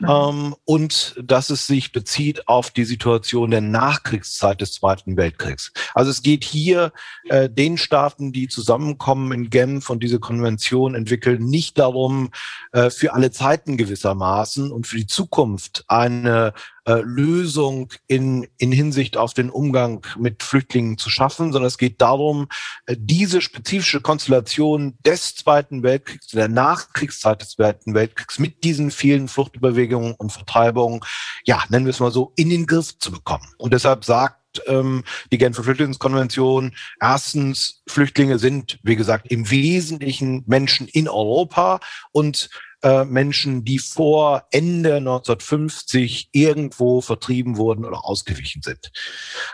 Mhm. 0.00 0.08
Ähm, 0.08 0.56
und 0.64 1.14
dass 1.22 1.50
es 1.50 1.66
sich 1.66 1.92
bezieht 1.92 2.48
auf 2.48 2.70
die 2.70 2.84
Situation 2.84 3.50
der 3.50 3.60
Nachkriegszeit 3.60 4.60
des 4.60 4.72
Zweiten 4.72 5.16
Weltkriegs. 5.16 5.72
Also 5.94 6.10
es 6.10 6.22
geht 6.22 6.44
hier 6.44 6.92
äh, 7.28 7.48
den 7.50 7.76
Staaten, 7.76 8.32
die 8.32 8.48
zusammenkommen 8.48 9.32
in 9.32 9.50
Genf 9.50 9.90
und 9.90 10.02
diese 10.02 10.20
Konvention 10.20 10.94
entwickeln, 10.94 11.44
nicht 11.44 11.78
darum, 11.78 12.30
äh, 12.72 12.90
für 12.90 13.12
alle 13.12 13.30
Zeiten 13.30 13.76
gewissermaßen 13.76 14.70
und 14.70 14.86
für 14.86 14.96
die 14.96 15.06
Zukunft 15.06 15.84
eine 15.88 16.54
äh, 16.88 17.02
Lösung 17.02 17.92
in, 18.06 18.48
in 18.56 18.72
Hinsicht 18.72 19.18
auf 19.18 19.34
den 19.34 19.50
Umgang 19.50 20.06
mit 20.18 20.42
Flüchtlingen 20.42 20.96
zu 20.96 21.10
schaffen, 21.10 21.52
sondern 21.52 21.68
es 21.68 21.76
geht 21.76 22.00
darum, 22.00 22.48
äh, 22.86 22.96
diese 22.98 23.42
spezifische 23.42 24.00
Konstellation 24.00 24.96
des 25.04 25.34
Zweiten 25.34 25.82
Weltkriegs, 25.82 26.28
der 26.28 26.48
Nachkriegszeit 26.48 27.42
des 27.42 27.50
Zweiten 27.50 27.92
Weltkriegs 27.92 28.38
mit 28.38 28.64
diesen 28.64 28.90
vielen 28.90 29.28
Fluchtüberwegungen 29.28 30.14
und 30.14 30.32
Vertreibungen, 30.32 31.00
ja, 31.44 31.62
nennen 31.68 31.84
wir 31.84 31.90
es 31.90 32.00
mal 32.00 32.10
so, 32.10 32.32
in 32.36 32.48
den 32.48 32.66
Griff 32.66 32.98
zu 32.98 33.12
bekommen. 33.12 33.46
Und 33.58 33.74
deshalb 33.74 34.06
sagt 34.06 34.38
ähm, 34.66 35.04
die 35.30 35.38
Genfer 35.38 35.62
Flüchtlingskonvention. 35.62 36.74
Erstens, 37.00 37.82
Flüchtlinge 37.86 38.38
sind, 38.38 38.78
wie 38.82 38.96
gesagt, 38.96 39.30
im 39.30 39.50
Wesentlichen 39.50 40.42
Menschen 40.46 40.88
in 40.88 41.06
Europa 41.06 41.80
und 42.12 42.48
äh, 42.82 43.04
Menschen, 43.04 43.64
die 43.64 43.78
vor 43.78 44.44
Ende 44.50 44.96
1950 44.96 46.28
irgendwo 46.32 47.00
vertrieben 47.00 47.56
wurden 47.56 47.84
oder 47.84 48.04
ausgewichen 48.04 48.62
sind. 48.62 48.92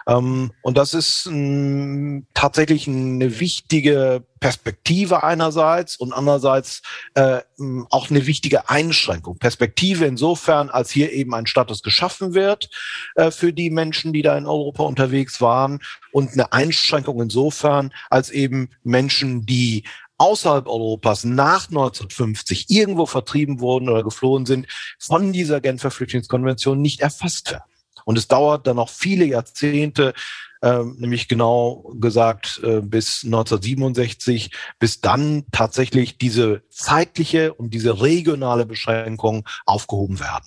Ähm, 0.07 0.53
und 0.63 0.77
das 0.77 0.95
ist 0.95 1.27
ähm, 1.27 2.27
tatsächlich 2.35 2.87
eine 2.87 3.41
wichtige 3.41 4.25
Perspektive 4.41 5.23
einerseits 5.23 5.97
und 5.97 6.13
andererseits 6.13 6.83
äh, 7.15 7.41
auch 7.89 8.11
eine 8.11 8.27
wichtige 8.27 8.69
Einschränkung. 8.69 9.39
Perspektive 9.39 10.05
insofern, 10.05 10.69
als 10.69 10.91
hier 10.91 11.13
eben 11.13 11.35
ein 11.35 11.47
Status 11.47 11.83
geschaffen 11.83 12.35
wird 12.35 12.69
äh, 13.15 13.31
für 13.31 13.55
die 13.55 13.71
Menschen, 13.71 14.13
die 14.13 14.21
da 14.21 14.37
in 14.37 14.45
Europa 14.45 14.83
unterwegs 14.83 15.41
waren 15.41 15.81
und 16.13 16.33
eine 16.33 16.53
Einschränkung 16.53 17.23
insofern, 17.23 17.91
als 18.11 18.29
eben 18.29 18.69
Menschen, 18.83 19.47
die 19.47 19.85
außerhalb 20.19 20.67
Europas 20.67 21.25
nach 21.25 21.69
1950 21.69 22.71
irgendwo 22.71 23.07
vertrieben 23.07 23.61
wurden 23.61 23.89
oder 23.89 24.03
geflohen 24.03 24.47
sind, 24.47 24.67
von 24.99 25.33
dieser 25.33 25.61
Genfer 25.61 25.91
Flüchtlingskonvention 25.91 26.81
nicht 26.81 27.01
erfasst 27.01 27.51
werden. 27.51 27.65
Und 28.05 28.19
es 28.19 28.29
dauert 28.29 28.67
dann 28.67 28.77
noch 28.77 28.91
viele 28.91 29.25
Jahrzehnte, 29.25 30.15
äh, 30.63 30.83
nämlich 30.83 31.29
genau 31.29 31.91
gesagt 31.95 32.61
äh, 32.63 32.81
bis 32.81 33.25
1967, 33.25 34.51
bis 34.79 35.01
dann 35.01 35.45
tatsächlich 35.53 36.19
diese 36.19 36.63
zeitliche 36.69 37.55
und 37.55 37.73
diese 37.73 38.01
regionale 38.01 38.67
Beschränkung 38.67 39.49
aufgehoben 39.65 40.21
werden. 40.21 40.45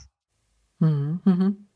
Mhm. 0.80 1.67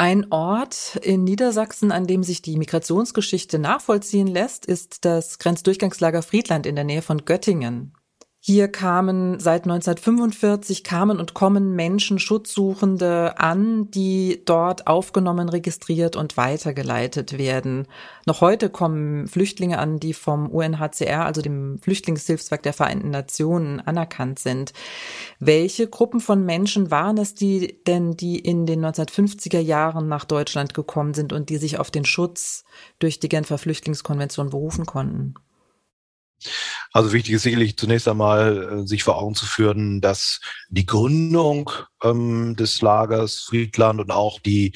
Ein 0.00 0.32
Ort 0.32 0.96
in 1.02 1.24
Niedersachsen, 1.24 1.92
an 1.92 2.06
dem 2.06 2.22
sich 2.22 2.40
die 2.40 2.56
Migrationsgeschichte 2.56 3.58
nachvollziehen 3.58 4.28
lässt, 4.28 4.64
ist 4.64 5.04
das 5.04 5.38
Grenzdurchgangslager 5.38 6.22
Friedland 6.22 6.64
in 6.64 6.74
der 6.74 6.84
Nähe 6.84 7.02
von 7.02 7.26
Göttingen. 7.26 7.92
Hier 8.42 8.68
kamen 8.68 9.38
seit 9.38 9.64
1945 9.64 10.82
kamen 10.82 11.20
und 11.20 11.34
kommen 11.34 11.76
Menschen, 11.76 12.18
Schutzsuchende 12.18 13.38
an, 13.38 13.90
die 13.90 14.40
dort 14.46 14.86
aufgenommen, 14.86 15.50
registriert 15.50 16.16
und 16.16 16.38
weitergeleitet 16.38 17.36
werden. 17.36 17.86
Noch 18.24 18.40
heute 18.40 18.70
kommen 18.70 19.28
Flüchtlinge 19.28 19.78
an, 19.78 20.00
die 20.00 20.14
vom 20.14 20.48
UNHCR, 20.48 21.26
also 21.26 21.42
dem 21.42 21.80
Flüchtlingshilfswerk 21.82 22.62
der 22.62 22.72
Vereinten 22.72 23.10
Nationen, 23.10 23.78
anerkannt 23.78 24.38
sind. 24.38 24.72
Welche 25.38 25.86
Gruppen 25.86 26.20
von 26.20 26.42
Menschen 26.42 26.90
waren 26.90 27.18
es, 27.18 27.34
die 27.34 27.84
denn, 27.86 28.16
die 28.16 28.38
in 28.38 28.64
den 28.64 28.82
1950er 28.82 29.60
Jahren 29.60 30.08
nach 30.08 30.24
Deutschland 30.24 30.72
gekommen 30.72 31.12
sind 31.12 31.34
und 31.34 31.50
die 31.50 31.58
sich 31.58 31.78
auf 31.78 31.90
den 31.90 32.06
Schutz 32.06 32.64
durch 33.00 33.20
die 33.20 33.28
Genfer 33.28 33.58
Flüchtlingskonvention 33.58 34.48
berufen 34.48 34.86
konnten? 34.86 35.34
Also 36.92 37.12
wichtig 37.12 37.34
ist 37.34 37.42
sicherlich 37.42 37.76
zunächst 37.76 38.08
einmal, 38.08 38.82
äh, 38.82 38.86
sich 38.86 39.02
vor 39.02 39.18
Augen 39.18 39.34
zu 39.34 39.46
führen, 39.46 40.00
dass 40.00 40.40
die 40.68 40.86
Gründung 40.86 41.70
ähm, 42.02 42.56
des 42.56 42.80
Lagers 42.80 43.40
Friedland 43.40 44.00
und 44.00 44.10
auch 44.10 44.40
die 44.40 44.72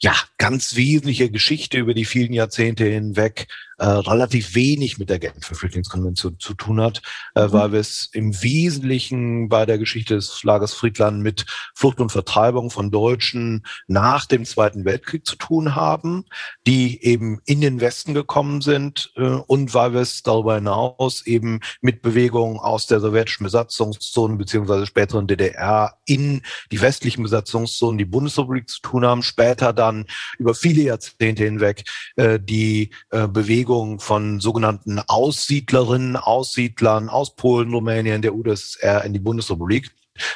ja, 0.00 0.14
ganz 0.38 0.76
wesentliche 0.76 1.30
Geschichte 1.30 1.78
über 1.78 1.92
die 1.92 2.04
vielen 2.04 2.32
Jahrzehnte 2.32 2.84
hinweg 2.84 3.48
äh, 3.78 3.86
relativ 3.86 4.54
wenig 4.54 4.98
mit 4.98 5.08
der 5.08 5.18
Genfer 5.18 5.54
Flüchtlingskonvention 5.54 6.38
zu 6.38 6.54
tun 6.54 6.80
hat, 6.80 7.00
äh, 7.34 7.46
mhm. 7.46 7.52
weil 7.52 7.72
wir 7.72 7.80
es 7.80 8.08
im 8.12 8.42
Wesentlichen 8.42 9.48
bei 9.48 9.66
der 9.66 9.78
Geschichte 9.78 10.16
des 10.16 10.42
Lagers 10.42 10.74
Friedland 10.74 11.22
mit 11.22 11.46
Flucht 11.74 12.00
und 12.00 12.10
Vertreibung 12.10 12.70
von 12.70 12.90
Deutschen 12.90 13.64
nach 13.86 14.26
dem 14.26 14.44
Zweiten 14.44 14.84
Weltkrieg 14.84 15.24
zu 15.24 15.36
tun 15.36 15.76
haben, 15.76 16.24
die 16.66 17.04
eben 17.04 17.40
in 17.44 17.60
den 17.60 17.80
Westen 17.80 18.14
gekommen 18.14 18.62
sind 18.62 19.12
äh, 19.16 19.22
und 19.22 19.74
weil 19.74 19.92
wir 19.92 20.00
es 20.00 20.24
darüber 20.24 20.56
hinaus 20.56 21.24
eben 21.26 21.60
mit 21.80 22.02
Bewegungen 22.02 22.58
aus 22.58 22.88
der 22.88 22.98
sowjetischen 22.98 23.44
Besatzungszone 23.44 24.36
beziehungsweise 24.36 24.86
späteren 24.86 25.28
DDR 25.28 25.94
in 26.04 26.42
die 26.72 26.80
westlichen 26.80 27.22
Besatzungszonen, 27.22 27.98
die 27.98 28.04
Bundesrepublik 28.04 28.68
zu 28.68 28.80
tun 28.80 29.06
haben, 29.06 29.22
später 29.22 29.72
dann 29.72 30.06
über 30.38 30.54
viele 30.54 30.82
Jahrzehnte 30.82 31.44
hinweg 31.44 31.84
äh, 32.16 32.40
die 32.40 32.90
äh, 33.10 33.28
Bewegung 33.28 33.67
Bewegung 33.68 34.00
von 34.00 34.40
sogenannten 34.40 34.98
Aussiedlerinnen, 34.98 36.16
Aussiedlern 36.16 37.10
aus 37.10 37.36
Polen, 37.36 37.74
Rumänien, 37.74 38.22
der 38.22 38.34
UdSSR 38.34 39.04
in 39.04 39.12
die 39.12 39.18
Bundesrepublik. 39.18 39.90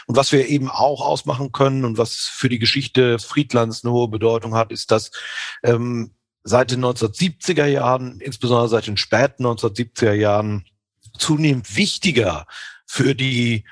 Und 0.07 0.17
was 0.17 0.33
wir 0.33 0.49
eben 0.49 0.69
auch 0.69 1.01
ausmachen 1.01 1.51
können 1.51 1.87
und 1.87 1.97
was 1.97 2.31
für 2.31 2.51
die 2.51 2.59
Geschichte 2.59 3.19
Friedlands 3.19 3.85
eine 3.85 3.95
hohe 3.95 4.09
Bedeutung 4.09 4.55
hat, 4.55 4.71
ist, 4.71 4.91
dass 4.91 5.13
ähm, 5.63 6.15
seit 6.45 6.73
den 6.73 6.85
1970er 6.85 7.65
Jahren, 7.65 8.21
insbesondere 8.21 8.69
seit 8.69 8.87
den 8.87 8.99
späten 8.99 9.47
1970er 9.47 10.13
Jahren, 10.13 10.67
zunehmend 11.19 11.75
wichtiger 11.75 12.47
für 12.87 13.15
die 13.15 13.65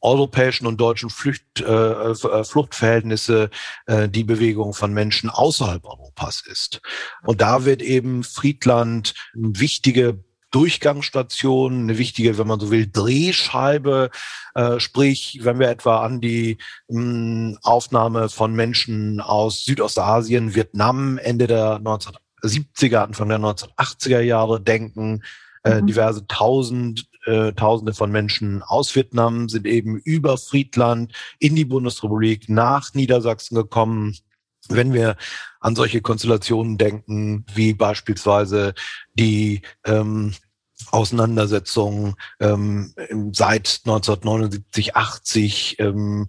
europäischen 0.00 0.66
und 0.66 0.80
deutschen 0.80 1.10
Flücht, 1.10 1.60
äh, 1.60 1.64
äh, 1.64 2.44
Fluchtverhältnisse 2.44 3.50
äh, 3.86 4.08
die 4.08 4.24
Bewegung 4.24 4.72
von 4.72 4.92
Menschen 4.92 5.28
außerhalb 5.28 5.84
Europas 5.84 6.42
ist. 6.46 6.80
Und 7.22 7.40
da 7.40 7.64
wird 7.64 7.82
eben 7.82 8.24
Friedland 8.24 9.14
eine 9.34 9.60
wichtige 9.60 10.24
Durchgangsstation, 10.50 11.82
eine 11.82 11.98
wichtige, 11.98 12.36
wenn 12.36 12.46
man 12.46 12.58
so 12.58 12.70
will, 12.70 12.88
Drehscheibe. 12.90 14.10
Äh, 14.54 14.80
sprich, 14.80 15.40
wenn 15.42 15.58
wir 15.58 15.68
etwa 15.68 16.02
an 16.04 16.20
die 16.20 16.58
mh, 16.88 17.58
Aufnahme 17.62 18.28
von 18.28 18.54
Menschen 18.54 19.20
aus 19.20 19.64
Südostasien, 19.64 20.54
Vietnam 20.54 21.18
Ende 21.18 21.46
der 21.46 21.80
1970er, 21.80 22.96
Anfang 22.96 23.28
der 23.28 23.38
1980er 23.38 24.20
Jahre 24.20 24.60
denken, 24.60 25.22
äh, 25.62 25.80
mhm. 25.80 25.86
diverse 25.86 26.26
tausend 26.26 27.09
äh, 27.26 27.52
Tausende 27.52 27.94
von 27.94 28.10
Menschen 28.10 28.62
aus 28.62 28.94
Vietnam 28.94 29.48
sind 29.48 29.66
eben 29.66 29.98
über 29.98 30.38
Friedland 30.38 31.12
in 31.38 31.54
die 31.54 31.64
Bundesrepublik 31.64 32.48
nach 32.48 32.94
Niedersachsen 32.94 33.54
gekommen. 33.54 34.16
Wenn 34.68 34.92
wir 34.92 35.16
an 35.60 35.74
solche 35.74 36.00
Konstellationen 36.00 36.78
denken, 36.78 37.44
wie 37.54 37.74
beispielsweise 37.74 38.74
die 39.14 39.62
ähm, 39.84 40.34
Auseinandersetzungen 40.90 42.14
ähm, 42.40 42.94
seit 43.32 43.82
1979, 43.84 44.96
80 44.96 45.78
ähm, 45.78 46.26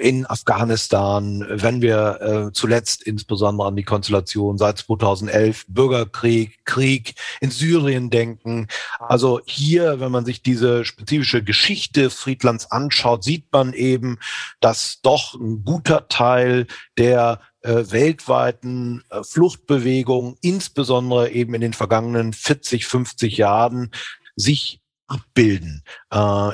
in 0.00 0.26
Afghanistan, 0.26 1.44
wenn 1.48 1.80
wir 1.80 2.20
äh, 2.20 2.52
zuletzt 2.52 3.02
insbesondere 3.02 3.68
an 3.68 3.76
die 3.76 3.84
Konstellation 3.84 4.58
seit 4.58 4.78
2011 4.78 5.66
Bürgerkrieg, 5.68 6.64
Krieg 6.64 7.14
in 7.40 7.50
Syrien 7.50 8.10
denken. 8.10 8.68
Also 8.98 9.40
hier, 9.44 10.00
wenn 10.00 10.12
man 10.12 10.24
sich 10.24 10.42
diese 10.42 10.84
spezifische 10.84 11.42
Geschichte 11.42 12.10
Friedlands 12.10 12.70
anschaut, 12.70 13.24
sieht 13.24 13.46
man 13.52 13.72
eben, 13.72 14.18
dass 14.60 15.00
doch 15.02 15.34
ein 15.34 15.64
guter 15.64 16.08
Teil 16.08 16.66
der 16.98 17.40
äh, 17.64 17.90
weltweiten 17.90 19.02
äh, 19.10 19.22
Fluchtbewegung, 19.22 20.36
insbesondere 20.40 21.30
eben 21.30 21.54
in 21.54 21.60
den 21.60 21.72
vergangenen 21.72 22.32
40, 22.32 22.86
50 22.86 23.36
Jahren, 23.36 23.90
sich 24.36 24.80
abbilden. 25.06 25.82
Äh, 26.10 26.50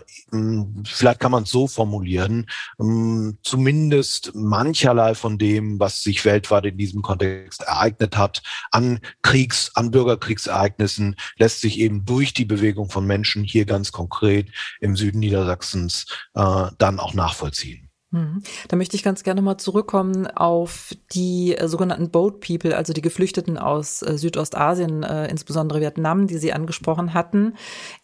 vielleicht 0.85 1.21
kann 1.21 1.33
man 1.33 1.45
es 1.45 1.51
so 1.51 1.69
formulieren. 1.69 2.47
Ähm, 2.81 3.39
zumindest 3.43 4.33
mancherlei 4.35 5.15
von 5.15 5.39
dem, 5.39 5.79
was 5.79 6.03
sich 6.03 6.25
weltweit 6.25 6.67
in 6.67 6.77
diesem 6.77 7.03
Kontext 7.03 7.63
ereignet 7.63 8.17
hat, 8.17 8.43
an 8.71 9.01
Kriegs-, 9.23 9.71
an 9.75 9.91
Bürgerkriegsereignissen, 9.91 11.17
lässt 11.39 11.61
sich 11.61 11.79
eben 11.79 12.05
durch 12.05 12.35
die 12.35 12.45
Bewegung 12.45 12.91
von 12.91 13.07
Menschen 13.07 13.45
hier 13.45 13.67
ganz 13.67 13.93
konkret 13.93 14.51
im 14.81 14.97
Süden 14.97 15.21
Niedersachsens 15.21 16.07
äh, 16.35 16.67
dann 16.79 16.99
auch 16.99 17.15
nachvollziehen. 17.15 17.90
Mhm. 18.13 18.43
Da 18.67 18.77
möchte 18.77 18.97
ich 18.97 19.05
ganz 19.05 19.23
gerne 19.23 19.41
mal 19.41 19.57
zurückkommen 19.59 20.27
auf 20.27 20.93
die 21.13 21.57
äh, 21.57 21.69
sogenannten 21.69 22.11
Boat 22.11 22.41
People, 22.41 22.77
also 22.77 22.93
die 22.93 23.03
Geflüchteten 23.03 23.57
aus 23.57 24.03
äh, 24.03 24.19
Südostasien, 24.19 25.05
äh, 25.05 25.29
insbesondere 25.29 25.81
Vietnam, 25.81 26.27
die 26.27 26.39
Sie 26.39 26.53
angesprochen 26.53 27.15
hatten. 27.15 27.55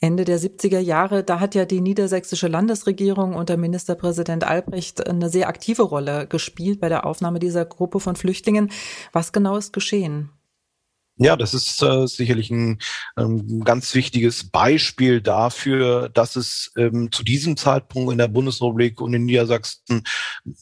Ende 0.01 0.25
der 0.25 0.39
70er 0.39 0.79
Jahre, 0.79 1.25
da 1.25 1.41
hat 1.41 1.57
ja 1.57 1.65
die 1.65 1.81
niedersächsische 1.81 2.47
Landesregierung 2.47 3.35
unter 3.35 3.57
Ministerpräsident 3.57 4.45
Albrecht 4.45 5.05
eine 5.05 5.29
sehr 5.29 5.49
aktive 5.49 5.83
Rolle 5.83 6.29
gespielt 6.29 6.81
bei 6.81 6.89
der 6.89 7.05
Aufnahme 7.05 7.41
dieser 7.41 7.65
Gruppe 7.65 7.99
von 7.99 8.15
Flüchtlingen. 8.15 8.71
Was 9.13 9.33
genau 9.33 9.57
ist 9.57 9.73
geschehen? 9.73 10.31
Ja, 11.19 11.35
das 11.35 11.55
ist 11.55 11.83
äh, 11.83 12.07
sicherlich 12.07 12.51
ein 12.51 12.79
ähm, 13.17 13.65
ganz 13.65 13.95
wichtiges 13.95 14.51
Beispiel 14.51 15.23
dafür, 15.23 16.11
dass 16.11 16.37
es 16.37 16.73
ähm, 16.77 17.11
zu 17.11 17.23
diesem 17.23 17.57
Zeitpunkt 17.57 18.13
in 18.13 18.19
der 18.19 18.29
Bundesrepublik 18.29 19.01
und 19.01 19.15
in 19.15 19.25
Niedersachsen 19.25 20.05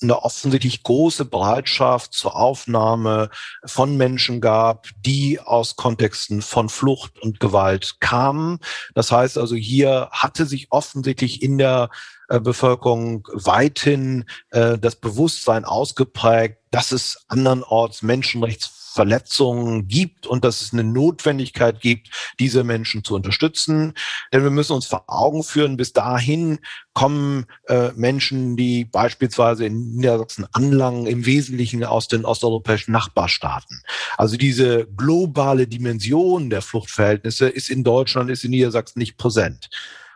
eine 0.01 0.23
offensichtlich 0.23 0.85
große 0.85 1.25
Bereitschaft 1.25 2.13
zur 2.13 2.37
Aufnahme 2.37 3.31
von 3.65 3.97
Menschen 3.97 4.41
gab, 4.41 4.87
die 5.05 5.41
aus 5.41 5.75
Kontexten 5.75 6.41
von 6.41 6.69
Flucht 6.69 7.21
und 7.21 7.41
Gewalt 7.41 7.97
kamen. 7.99 8.61
Das 8.95 9.11
heißt 9.11 9.39
also, 9.39 9.57
hier 9.57 10.09
hatte 10.13 10.47
sich 10.47 10.71
offensichtlich 10.71 11.43
in 11.43 11.59
der 11.59 11.91
äh, 12.29 12.39
Bevölkerung 12.39 13.27
weithin 13.33 14.25
äh, 14.51 14.79
das 14.79 14.95
Bewusstsein 14.95 15.65
ausgeprägt, 15.65 16.59
dass 16.71 16.93
es 16.93 17.25
andernorts 17.27 18.03
Menschenrechts 18.03 18.84
Verletzungen 18.95 19.89
gibt 19.89 20.27
und 20.27 20.45
dass 20.45 20.61
es 20.61 20.73
eine 20.73 20.85
Notwendigkeit 20.85 21.81
gibt, 21.81 22.11
diese 22.39 22.63
Menschen 22.63 23.03
zu 23.03 23.17
unterstützen. 23.17 23.95
Denn 24.33 24.45
wir 24.45 24.51
müssen 24.51 24.73
uns 24.73 24.87
vor 24.87 25.05
Augen 25.09 25.43
führen, 25.43 25.77
bis 25.77 25.93
dahin 25.93 26.61
kommen 26.93 27.47
äh, 27.67 27.91
Menschen, 27.97 28.57
die 28.57 28.85
beispielsweise 28.85 29.67
in 29.67 29.97
Niedersachsen 29.97 30.47
anlangen, 30.53 31.07
im 31.07 31.27
Wesentlichen 31.27 31.83
aus 31.83 32.07
den 32.07 32.25
osteuropäischen 32.25 32.93
Nachbarstaaten. 32.93 33.83
Also 34.17 34.37
diese 34.37 34.87
globale 34.97 35.67
Dimension 35.67 36.49
der 36.51 36.63
Fluchtverhältnisse 36.63 37.49
ist 37.49 37.71
in 37.71 37.83
Deutschland, 37.83 38.31
ist 38.31 38.45
in 38.45 38.53
Niedersachsen 38.53 39.01
nicht 39.01 39.17
präsent. 39.17 39.71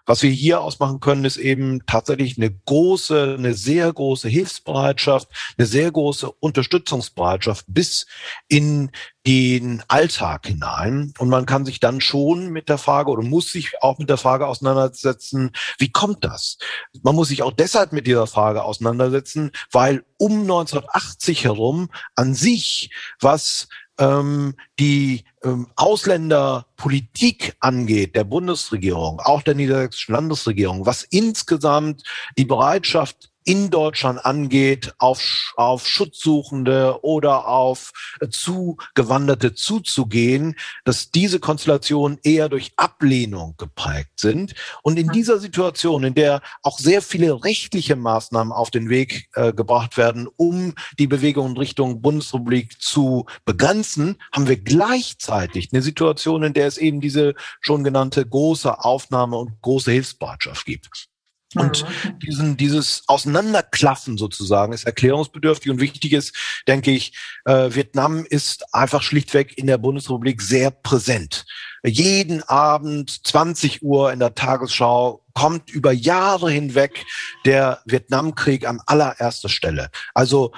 Was 0.09 0.23
wir 0.23 0.31
hier 0.31 0.63
ausmachen 0.63 1.01
können, 1.01 1.27
ist 1.27 1.37
eben 1.37 1.85
tatsächlich 1.85 2.39
eine 2.39 2.51
große, 2.51 3.37
eine 3.39 3.53
sehr 3.53 3.93
große 3.93 4.27
Hilfsbereitschaft, 4.27 5.29
eine 5.59 5.67
sehr 5.67 5.93
große 5.93 6.33
Unterstützungsbereitschaft 6.41 7.67
bis 7.69 8.07
in 8.49 8.91
den 9.27 9.83
Alltag 9.87 10.47
hinein. 10.47 11.13
Und 11.19 11.29
man 11.29 11.45
kann 11.45 11.67
sich 11.67 11.79
dann 11.79 12.01
schon 12.01 12.49
mit 12.49 12.71
der 12.71 12.79
Frage 12.79 13.11
oder 13.11 13.23
muss 13.23 13.53
sich 13.53 13.83
auch 13.83 13.99
mit 13.99 14.09
der 14.09 14.17
Frage 14.17 14.47
auseinandersetzen, 14.47 15.51
wie 15.77 15.93
kommt 15.93 16.25
das? 16.25 16.57
Man 17.03 17.15
muss 17.15 17.29
sich 17.29 17.43
auch 17.43 17.53
deshalb 17.53 17.93
mit 17.93 18.07
dieser 18.07 18.27
Frage 18.27 18.63
auseinandersetzen, 18.63 19.51
weil 19.73 20.07
um 20.17 20.41
1980 20.41 21.45
herum 21.45 21.91
an 22.15 22.33
sich, 22.33 22.91
was 23.21 23.69
ähm, 23.99 24.55
die 24.79 25.25
ähm, 25.43 25.69
Ausländerpolitik 25.77 27.57
angeht, 27.61 28.17
der 28.17 28.25
Bundesregierung, 28.25 29.21
auch 29.21 29.43
der 29.43 29.55
niedersächsischen 29.55 30.15
Landesregierung, 30.15 30.87
was 30.87 31.05
insgesamt 31.05 32.03
die 32.37 32.45
Bereitschaft 32.45 33.28
in 33.45 33.71
Deutschland 33.71 34.25
angeht, 34.25 34.93
auf, 34.99 35.55
auf 35.57 35.87
Schutzsuchende 35.87 37.03
oder 37.03 37.49
auf 37.49 37.93
Zugewanderte 38.31 39.55
zuzugehen, 39.55 40.55
dass 40.85 41.11
diese 41.11 41.41
Konstellationen 41.41 42.19
eher 42.23 42.49
durch 42.49 42.73
Ablehnung 42.77 43.55
geprägt 43.57 44.21
sind. 44.21 44.55
Und 44.83 44.99
in 44.99 45.09
dieser 45.09 45.39
Situation, 45.39 46.05
in 46.05 46.15
der 46.15 46.43
auch 46.63 46.79
sehr 46.79 47.01
viele 47.01 47.43
rechtliche 47.45 47.97
Maßnahmen 47.97 48.53
auf 48.53 48.71
den 48.71 48.91
Weg 48.91 49.29
äh, 49.35 49.53
gebracht 49.53 49.97
werden, 49.97 50.29
um 50.37 50.75
die 50.99 51.07
Bewegung 51.07 51.51
in 51.51 51.57
Richtung 51.57 52.03
Bundesrepublik 52.03 52.81
zu 52.81 53.27
begrenzen, 53.45 54.17
haben 54.33 54.49
wir 54.49 54.59
gleichzeitig 54.59 55.71
eine 55.73 55.83
Situation, 55.83 56.43
in 56.43 56.53
der 56.53 56.67
es 56.67 56.79
eben 56.79 57.01
diese 57.01 57.35
schon 57.61 57.83
genannte 57.85 58.27
große 58.27 58.85
Aufnahme 58.85 59.37
und 59.37 59.61
große 59.63 59.91
Hilfsbereitschaft 59.91 60.67
gibt. 60.67 61.09
Und 61.55 61.83
mhm. 61.83 62.19
diesen, 62.19 62.57
dieses 62.57 63.05
Auseinanderklaffen 63.07 64.19
sozusagen 64.19 64.73
ist 64.73 64.85
erklärungsbedürftig 64.85 65.71
und 65.71 65.81
wichtig 65.81 66.13
ist, 66.13 66.37
denke 66.67 66.91
ich, 66.91 67.17
äh, 67.47 67.75
Vietnam 67.75 68.27
ist 68.29 68.75
einfach 68.75 69.03
schlichtweg 69.03 69.57
in 69.57 69.67
der 69.67 69.79
Bundesrepublik 69.79 70.43
sehr 70.43 70.71
präsent. 70.71 71.47
Jeden 71.85 72.43
Abend 72.43 73.27
20 73.27 73.83
Uhr 73.83 74.13
in 74.13 74.19
der 74.19 74.35
Tagesschau 74.35 75.25
kommt 75.33 75.71
über 75.71 75.93
Jahre 75.93 76.51
hinweg 76.51 77.07
der 77.47 77.81
Vietnamkrieg 77.87 78.67
an 78.67 78.81
allererster 78.85 79.49
Stelle. 79.49 79.91
Also 80.13 80.53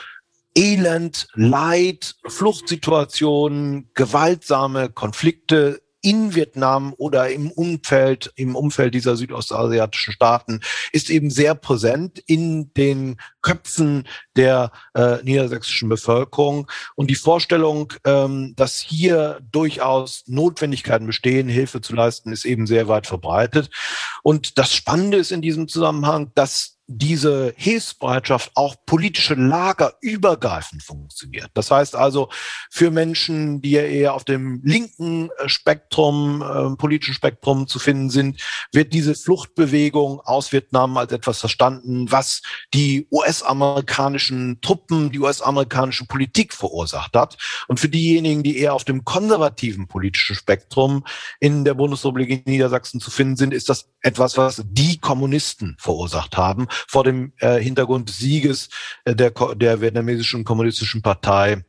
Elend, 0.57 1.29
Leid, 1.35 2.17
Fluchtsituationen, 2.27 3.91
gewaltsame 3.95 4.91
Konflikte 4.91 5.81
in 6.03 6.35
Vietnam 6.35 6.95
oder 6.97 7.31
im 7.31 7.51
Umfeld, 7.51 8.33
im 8.37 8.57
Umfeld 8.57 8.95
dieser 8.95 9.17
südostasiatischen 9.17 10.15
Staaten 10.15 10.61
ist 10.93 11.11
eben 11.11 11.31
sehr 11.31 11.55
präsent 11.55 12.19
in 12.27 12.73
den 12.75 13.21
Köpfen 13.43 14.07
der 14.37 14.73
äh, 14.95 15.23
niedersächsischen 15.23 15.89
Bevölkerung. 15.89 16.71
Und 16.95 17.11
die 17.11 17.15
Vorstellung, 17.15 17.93
ähm, 18.05 18.55
dass 18.57 18.79
hier 18.79 19.41
durchaus 19.53 20.25
Notwendigkeiten 20.27 21.07
bestehen, 21.07 21.49
Hilfe 21.49 21.81
zu 21.81 21.95
leisten, 21.95 22.33
ist 22.33 22.45
eben 22.45 22.67
sehr 22.67 22.89
weit 22.89 23.07
verbreitet. 23.07 23.71
Und 24.23 24.59
das 24.59 24.75
Spannende 24.75 25.19
ist 25.19 25.33
in 25.33 25.43
diesem 25.43 25.69
Zusammenhang, 25.69 26.31
dass 26.35 26.80
diese 26.93 27.55
Hilfsbereitschaft 27.57 28.51
auch 28.57 28.75
politische 28.85 29.35
Lager 29.35 29.95
übergreifend 30.01 30.83
funktioniert. 30.83 31.49
Das 31.55 31.71
heißt 31.71 31.95
also, 31.95 32.29
für 32.69 32.91
Menschen, 32.91 33.63
die 33.63 33.71
ja 33.71 33.83
eher 33.83 34.15
auf 34.15 34.25
dem 34.25 34.61
linken 34.65 35.31
äh, 35.39 35.49
Spektrum, 35.49 36.43
äh, 36.43 36.77
politischen 36.77 37.15
Spektrum 37.15 37.69
zu 37.69 37.79
finden 37.79 38.11
sind, 38.11 38.41
wird 38.73 38.93
diese 38.93 39.15
Fluchtbewegung 39.15 40.21
aus 40.21 40.51
Vietnam 40.51 40.97
als 40.97 41.13
etwas 41.13 41.39
verstanden, 41.39 42.11
was 42.11 42.43
die 42.75 43.07
US-amerikanischen 43.13 44.61
Truppen, 44.61 45.13
die 45.13 45.21
US-amerikanische 45.21 46.07
Politik 46.07 46.53
verursacht 46.53 47.15
hat. 47.15 47.37
Und 47.69 47.79
für 47.79 47.89
diejenigen, 47.89 48.43
die 48.43 48.59
eher 48.59 48.75
auf 48.75 48.85
dem 48.85 49.05
konservativen 49.05 49.87
politischen 49.87 50.35
Spektrum 50.35 51.05
in 51.39 51.65
der 51.65 51.75
Bundesrepublik 51.75 52.47
Niedersachsen 52.49 53.01
zu 53.01 53.13
finden 53.13 53.37
sind, 53.37 53.55
ist 53.55 53.69
das 53.69 53.91
etwas, 54.03 54.37
was 54.37 54.65
die 54.67 54.99
Kommunisten 54.99 55.77
verursacht 55.79 56.37
haben 56.37 56.67
vor 56.89 57.05
dem 57.05 57.33
äh, 57.39 57.59
Hintergrund 57.59 58.11
Sieges 58.11 58.69
äh, 59.05 59.15
der, 59.15 59.31
der 59.31 59.81
vietnamesischen 59.81 60.45
kommunistischen 60.45 61.03
Partei 61.03 61.65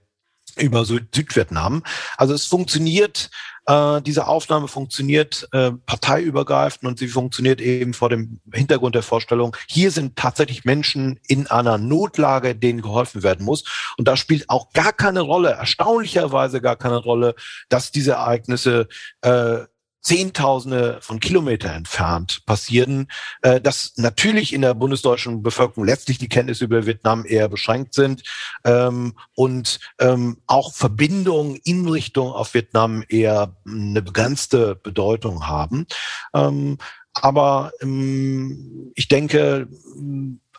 über 0.57 0.85
Südvietnam. 0.85 1.83
Also 2.17 2.33
es 2.33 2.45
funktioniert, 2.45 3.29
äh, 3.67 4.01
diese 4.01 4.27
Aufnahme 4.27 4.67
funktioniert 4.67 5.47
äh, 5.53 5.71
parteiübergreifend 5.71 6.83
und 6.83 6.99
sie 6.99 7.07
funktioniert 7.07 7.61
eben 7.61 7.93
vor 7.93 8.09
dem 8.09 8.41
Hintergrund 8.53 8.95
der 8.95 9.03
Vorstellung, 9.03 9.55
hier 9.67 9.91
sind 9.91 10.15
tatsächlich 10.15 10.65
Menschen 10.65 11.19
in 11.27 11.47
einer 11.47 11.77
Notlage, 11.77 12.55
denen 12.55 12.81
geholfen 12.81 13.23
werden 13.23 13.45
muss. 13.45 13.63
Und 13.97 14.07
da 14.07 14.17
spielt 14.17 14.49
auch 14.49 14.71
gar 14.73 14.93
keine 14.93 15.21
Rolle, 15.21 15.51
erstaunlicherweise 15.51 16.61
gar 16.61 16.75
keine 16.75 16.97
Rolle, 16.97 17.35
dass 17.69 17.91
diese 17.91 18.13
Ereignisse 18.13 18.87
äh, 19.21 19.59
Zehntausende 20.01 20.97
von 21.01 21.19
Kilometer 21.19 21.71
entfernt 21.73 22.43
passierten, 22.45 23.07
äh, 23.41 23.61
dass 23.61 23.93
natürlich 23.97 24.53
in 24.53 24.61
der 24.61 24.73
bundesdeutschen 24.73 25.43
Bevölkerung 25.43 25.85
letztlich 25.85 26.17
die 26.17 26.29
Kenntnisse 26.29 26.65
über 26.65 26.85
Vietnam 26.85 27.25
eher 27.25 27.49
beschränkt 27.49 27.93
sind 27.93 28.23
ähm, 28.63 29.13
und 29.35 29.79
ähm, 29.99 30.37
auch 30.47 30.73
Verbindungen 30.73 31.55
in 31.63 31.87
Richtung 31.87 32.31
auf 32.31 32.53
Vietnam 32.53 33.03
eher 33.07 33.55
eine 33.65 34.01
begrenzte 34.01 34.75
Bedeutung 34.75 35.47
haben. 35.47 35.85
Ähm, 36.33 36.77
aber 37.13 37.71
ähm, 37.81 38.91
ich 38.95 39.07
denke, 39.07 39.67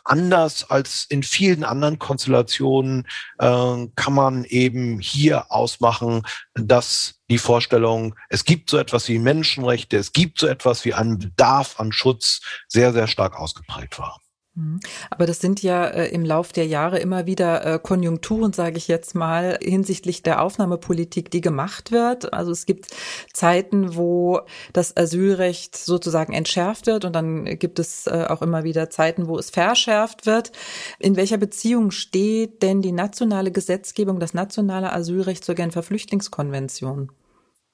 anders 0.03 0.69
als 0.69 1.05
in 1.09 1.23
vielen 1.23 1.63
anderen 1.63 1.99
Konstellationen 1.99 3.07
äh, 3.39 3.87
kann 3.95 4.13
man 4.13 4.43
eben 4.45 4.99
hier 4.99 5.51
ausmachen, 5.51 6.23
dass 6.53 7.15
die 7.29 7.37
Vorstellung, 7.37 8.15
es 8.29 8.45
gibt 8.45 8.69
so 8.69 8.77
etwas 8.77 9.07
wie 9.07 9.19
Menschenrechte, 9.19 9.97
es 9.97 10.11
gibt 10.11 10.39
so 10.39 10.47
etwas 10.47 10.85
wie 10.85 10.93
einen 10.93 11.19
Bedarf 11.19 11.79
an 11.79 11.91
Schutz 11.91 12.41
sehr, 12.67 12.93
sehr 12.93 13.07
stark 13.07 13.39
ausgeprägt 13.39 13.97
war. 13.99 14.22
Mhm. 14.55 14.79
Aber 15.09 15.25
das 15.25 15.39
sind 15.39 15.63
ja 15.63 15.85
äh, 15.87 16.09
im 16.09 16.23
Lauf 16.23 16.51
der 16.51 16.67
Jahre 16.67 16.99
immer 16.99 17.25
wieder 17.25 17.65
äh, 17.65 17.79
Konjunkturen, 17.79 18.53
sage 18.53 18.77
ich 18.77 18.87
jetzt 18.87 19.15
mal, 19.15 19.57
hinsichtlich 19.61 20.21
der 20.21 20.41
Aufnahmepolitik, 20.41 21.31
die 21.31 21.41
gemacht 21.41 21.91
wird. 21.91 22.33
Also 22.33 22.51
es 22.51 22.67
gibt 22.67 22.87
Zeiten, 23.33 23.95
wo 23.95 24.41
das 24.71 24.95
Asylrecht 24.95 25.75
sozusagen 25.75 26.33
entschärft 26.33 26.85
wird 26.85 27.03
und 27.05 27.13
dann 27.13 27.57
gibt 27.57 27.79
es 27.79 28.05
äh, 28.05 28.27
auch 28.29 28.43
immer 28.43 28.63
wieder 28.63 28.91
Zeiten, 28.91 29.27
wo 29.27 29.39
es 29.39 29.49
verschärft 29.49 30.27
wird. 30.27 30.51
In 30.99 31.15
welcher 31.15 31.37
Beziehung 31.37 31.89
steht 31.89 32.61
denn 32.61 32.83
die 32.83 32.91
nationale 32.91 33.51
Gesetzgebung, 33.51 34.19
das 34.19 34.35
nationale 34.35 34.93
Asylrecht 34.93 35.43
zur 35.43 35.55
Genfer 35.55 35.81
Flüchtlingskonvention? 35.81 37.11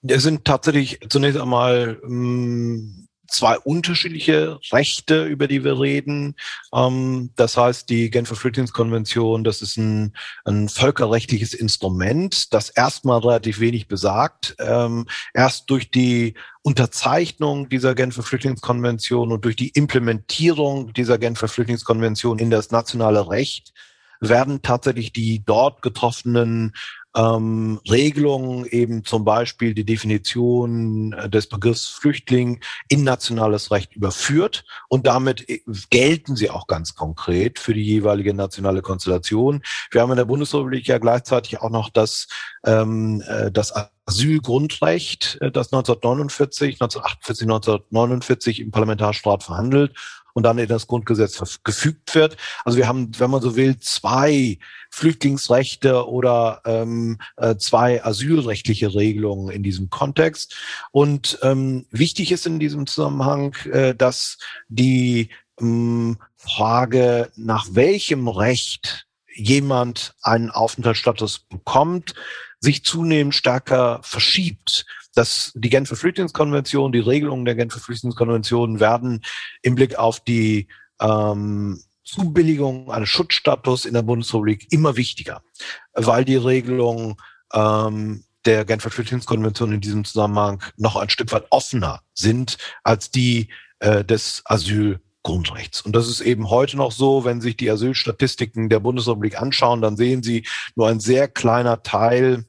Es 0.07 0.23
sind 0.23 0.45
tatsächlich 0.45 0.99
zunächst 1.09 1.41
einmal 1.41 1.99
ähm, 2.05 3.08
zwei 3.29 3.57
unterschiedliche 3.57 4.59
Rechte, 4.71 5.25
über 5.25 5.47
die 5.47 5.63
wir 5.63 5.79
reden. 5.79 6.35
Ähm, 6.73 7.31
das 7.35 7.57
heißt, 7.57 7.89
die 7.89 8.09
Genfer 8.09 8.35
Flüchtlingskonvention, 8.35 9.43
das 9.43 9.61
ist 9.61 9.77
ein, 9.77 10.15
ein 10.45 10.69
völkerrechtliches 10.69 11.53
Instrument, 11.53 12.53
das 12.53 12.69
erstmal 12.69 13.19
relativ 13.19 13.59
wenig 13.59 13.87
besagt. 13.87 14.55
Ähm, 14.59 15.07
erst 15.33 15.69
durch 15.69 15.91
die 15.91 16.35
Unterzeichnung 16.61 17.69
dieser 17.69 17.95
Genfer 17.95 18.23
Flüchtlingskonvention 18.23 19.31
und 19.31 19.45
durch 19.45 19.55
die 19.55 19.69
Implementierung 19.69 20.93
dieser 20.93 21.17
Genfer 21.17 21.47
Flüchtlingskonvention 21.47 22.39
in 22.39 22.49
das 22.49 22.71
nationale 22.71 23.29
Recht 23.29 23.73
werden 24.19 24.61
tatsächlich 24.61 25.13
die 25.13 25.43
dort 25.45 25.81
getroffenen 25.81 26.73
ähm, 27.19 27.79
Regelungen, 27.89 28.65
eben 28.65 29.03
zum 29.03 29.25
Beispiel 29.25 29.73
die 29.73 29.83
Definition 29.83 31.13
äh, 31.13 31.29
des 31.29 31.47
Begriffs 31.47 31.87
Flüchtling 31.87 32.61
in 32.87 33.03
nationales 33.03 33.71
Recht 33.71 33.93
überführt 33.95 34.63
und 34.87 35.05
damit 35.05 35.49
äh, 35.49 35.61
gelten 35.89 36.35
sie 36.35 36.49
auch 36.49 36.67
ganz 36.67 36.95
konkret 36.95 37.59
für 37.59 37.73
die 37.73 37.83
jeweilige 37.83 38.33
nationale 38.33 38.81
Konstellation. 38.81 39.61
Wir 39.91 40.01
haben 40.01 40.11
in 40.11 40.17
der 40.17 40.25
Bundesrepublik 40.25 40.87
ja 40.87 40.97
gleichzeitig 40.97 41.59
auch 41.61 41.69
noch 41.69 41.89
das, 41.89 42.27
ähm, 42.65 43.21
äh, 43.27 43.51
das 43.51 43.73
Asylgrundrecht, 44.05 45.37
das 45.41 45.71
1949, 45.73 46.81
1948, 46.81 47.45
1949 47.45 48.59
im 48.61 48.71
Parlamentarstaat 48.71 49.43
verhandelt 49.43 49.93
und 50.39 50.43
dann 50.43 50.57
in 50.57 50.69
das 50.69 50.87
Grundgesetz 50.87 51.59
gefügt 51.65 52.15
wird. 52.15 52.37
Also 52.63 52.77
wir 52.77 52.87
haben, 52.87 53.11
wenn 53.19 53.29
man 53.29 53.41
so 53.41 53.57
will, 53.57 53.77
zwei 53.79 54.57
Flüchtlingsrechte 54.89 56.07
oder 56.07 56.61
ähm, 56.63 57.17
äh, 57.35 57.57
zwei 57.57 58.01
asylrechtliche 58.05 58.95
Regelungen 58.95 59.51
in 59.51 59.63
diesem 59.63 59.89
Kontext. 59.89 60.55
Und 60.91 61.39
ähm, 61.41 61.87
wichtig 61.91 62.31
ist 62.31 62.47
in 62.47 62.57
diesem 62.57 62.87
Zusammenhang, 62.87 63.53
äh, 63.65 63.93
dass 63.93 64.37
die 64.69 65.27
ähm, 65.59 66.17
Frage, 66.37 67.29
nach 67.35 67.67
welchem 67.71 68.29
Recht 68.29 69.07
jemand 69.35 70.15
einen 70.21 70.51
Aufenthaltsstatus 70.51 71.39
bekommt, 71.49 72.13
sich 72.61 72.85
zunehmend 72.85 73.35
stärker 73.35 73.99
verschiebt 74.03 74.85
dass 75.19 75.51
die 75.53 75.69
Genfer 75.69 75.97
Flüchtlingskonvention, 75.97 76.93
die 76.93 76.99
Regelungen 76.99 77.43
der 77.43 77.55
Genfer 77.55 77.81
Flüchtlingskonvention 77.81 78.79
werden 78.79 79.21
im 79.61 79.75
Blick 79.75 79.99
auf 79.99 80.21
die 80.21 80.69
ähm, 81.01 81.83
Zubilligung 82.05 82.89
eines 82.89 83.09
Schutzstatus 83.09 83.83
in 83.83 83.95
der 83.95 84.01
Bundesrepublik 84.01 84.71
immer 84.71 84.95
wichtiger, 84.95 85.43
weil 85.91 86.23
die 86.23 86.37
Regelungen 86.37 87.17
ähm, 87.53 88.23
der 88.45 88.63
Genfer 88.63 88.91
Flüchtlingskonvention 88.91 89.73
in 89.73 89.81
diesem 89.81 90.05
Zusammenhang 90.05 90.63
noch 90.77 90.95
ein 90.95 91.09
Stück 91.09 91.33
weit 91.33 91.47
offener 91.49 91.99
sind 92.13 92.57
als 92.85 93.11
die 93.11 93.49
äh, 93.79 94.05
des 94.05 94.41
Asylgrundrechts. 94.45 95.81
Und 95.81 95.97
das 95.97 96.07
ist 96.07 96.21
eben 96.21 96.49
heute 96.49 96.77
noch 96.77 96.93
so, 96.93 97.25
wenn 97.25 97.41
sich 97.41 97.57
die 97.57 97.69
Asylstatistiken 97.69 98.69
der 98.69 98.79
Bundesrepublik 98.79 99.41
anschauen, 99.41 99.81
dann 99.81 99.97
sehen 99.97 100.23
Sie 100.23 100.47
nur 100.77 100.87
ein 100.87 101.01
sehr 101.01 101.27
kleiner 101.27 101.83
Teil, 101.83 102.45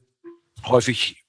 häufig 0.65 1.20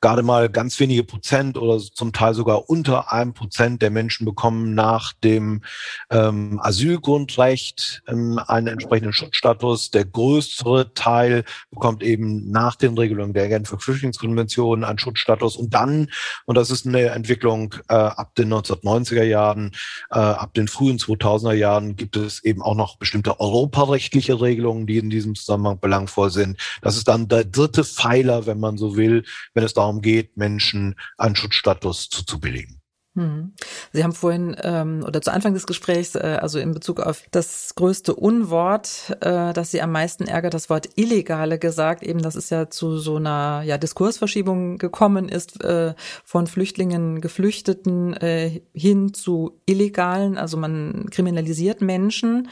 gerade 0.00 0.22
mal 0.22 0.48
ganz 0.48 0.78
wenige 0.80 1.04
Prozent 1.04 1.56
oder 1.56 1.78
zum 1.78 2.12
Teil 2.12 2.34
sogar 2.34 2.68
unter 2.68 3.12
einem 3.12 3.34
Prozent 3.34 3.82
der 3.82 3.90
Menschen 3.90 4.24
bekommen 4.24 4.74
nach 4.74 5.12
dem 5.12 5.62
ähm, 6.10 6.60
Asylgrundrecht 6.62 8.02
ähm, 8.08 8.40
einen 8.46 8.68
entsprechenden 8.68 9.12
Schutzstatus. 9.12 9.90
Der 9.90 10.04
größere 10.04 10.94
Teil 10.94 11.44
bekommt 11.70 12.02
eben 12.02 12.50
nach 12.50 12.76
den 12.76 12.96
Regelungen 12.96 13.32
der 13.32 13.48
Genfer 13.48 13.78
Flüchtlingskonvention 13.78 14.84
einen 14.84 14.98
Schutzstatus 14.98 15.56
und 15.56 15.74
dann, 15.74 16.10
und 16.44 16.56
das 16.56 16.70
ist 16.70 16.86
eine 16.86 17.06
Entwicklung 17.06 17.74
äh, 17.88 17.94
ab 17.94 18.34
den 18.34 18.52
1990er 18.52 19.24
Jahren, 19.24 19.72
äh, 20.10 20.18
ab 20.18 20.54
den 20.54 20.68
frühen 20.68 20.98
2000er 20.98 21.52
Jahren 21.52 21.96
gibt 21.96 22.16
es 22.16 22.42
eben 22.44 22.62
auch 22.62 22.74
noch 22.74 22.96
bestimmte 22.96 23.40
europarechtliche 23.40 24.40
Regelungen, 24.40 24.86
die 24.86 24.98
in 24.98 25.10
diesem 25.10 25.34
Zusammenhang 25.34 25.80
belangvoll 25.80 26.30
sind. 26.30 26.58
Das 26.82 26.96
ist 26.96 27.08
dann 27.08 27.28
der 27.28 27.44
dritte 27.44 27.84
Pfeiler, 27.84 28.46
wenn 28.46 28.60
man 28.60 28.78
so 28.78 28.96
will, 28.96 29.24
wenn 29.54 29.64
es 29.64 29.74
darum 29.74 30.00
geht, 30.00 30.36
Menschen 30.36 30.96
einen 31.16 31.36
Schutzstatus 31.36 32.08
zuzubilligen. 32.08 32.80
Hm. 33.16 33.54
Sie 33.94 34.04
haben 34.04 34.12
vorhin 34.12 34.54
ähm, 34.62 35.02
oder 35.06 35.22
zu 35.22 35.32
Anfang 35.32 35.54
des 35.54 35.66
Gesprächs, 35.66 36.14
äh, 36.14 36.38
also 36.40 36.58
in 36.58 36.74
Bezug 36.74 37.00
auf 37.00 37.22
das 37.30 37.74
größte 37.74 38.14
Unwort, 38.14 39.16
äh, 39.22 39.54
das 39.54 39.70
Sie 39.70 39.80
am 39.80 39.90
meisten 39.90 40.24
ärgert, 40.24 40.52
das 40.52 40.68
Wort 40.68 40.90
Illegale 40.96 41.58
gesagt, 41.58 42.02
eben, 42.02 42.20
dass 42.20 42.34
es 42.34 42.50
ja 42.50 42.68
zu 42.68 42.98
so 42.98 43.16
einer 43.16 43.62
ja, 43.64 43.78
Diskursverschiebung 43.78 44.76
gekommen 44.76 45.30
ist 45.30 45.64
äh, 45.64 45.94
von 46.24 46.46
Flüchtlingen, 46.46 47.22
Geflüchteten 47.22 48.12
äh, 48.12 48.60
hin 48.74 49.14
zu 49.14 49.62
Illegalen. 49.64 50.36
Also 50.36 50.58
man 50.58 51.08
kriminalisiert 51.08 51.80
Menschen. 51.80 52.50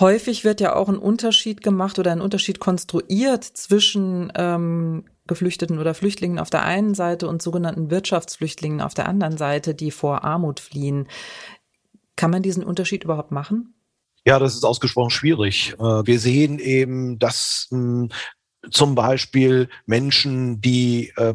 Häufig 0.00 0.42
wird 0.44 0.60
ja 0.60 0.74
auch 0.74 0.88
ein 0.88 0.98
Unterschied 0.98 1.62
gemacht 1.62 2.00
oder 2.00 2.10
ein 2.10 2.20
Unterschied 2.20 2.58
konstruiert 2.58 3.44
zwischen 3.44 4.32
ähm, 4.34 5.04
Geflüchteten 5.28 5.78
oder 5.78 5.94
Flüchtlingen 5.94 6.38
auf 6.38 6.50
der 6.50 6.64
einen 6.64 6.94
Seite 6.94 7.28
und 7.28 7.42
sogenannten 7.42 7.90
Wirtschaftsflüchtlingen 7.90 8.80
auf 8.80 8.94
der 8.94 9.08
anderen 9.08 9.36
Seite, 9.38 9.74
die 9.74 9.90
vor 9.90 10.24
Armut 10.24 10.60
fliehen. 10.60 11.08
Kann 12.16 12.30
man 12.30 12.42
diesen 12.42 12.64
Unterschied 12.64 13.04
überhaupt 13.04 13.30
machen? 13.30 13.74
Ja, 14.24 14.38
das 14.38 14.54
ist 14.54 14.64
ausgesprochen 14.64 15.10
schwierig. 15.10 15.74
Äh, 15.78 15.82
wir 15.82 16.18
sehen 16.18 16.58
eben, 16.58 17.18
dass 17.18 17.68
hm, 17.70 18.10
zum 18.70 18.94
Beispiel 18.94 19.68
Menschen, 19.86 20.60
die 20.60 21.10
äh, 21.16 21.34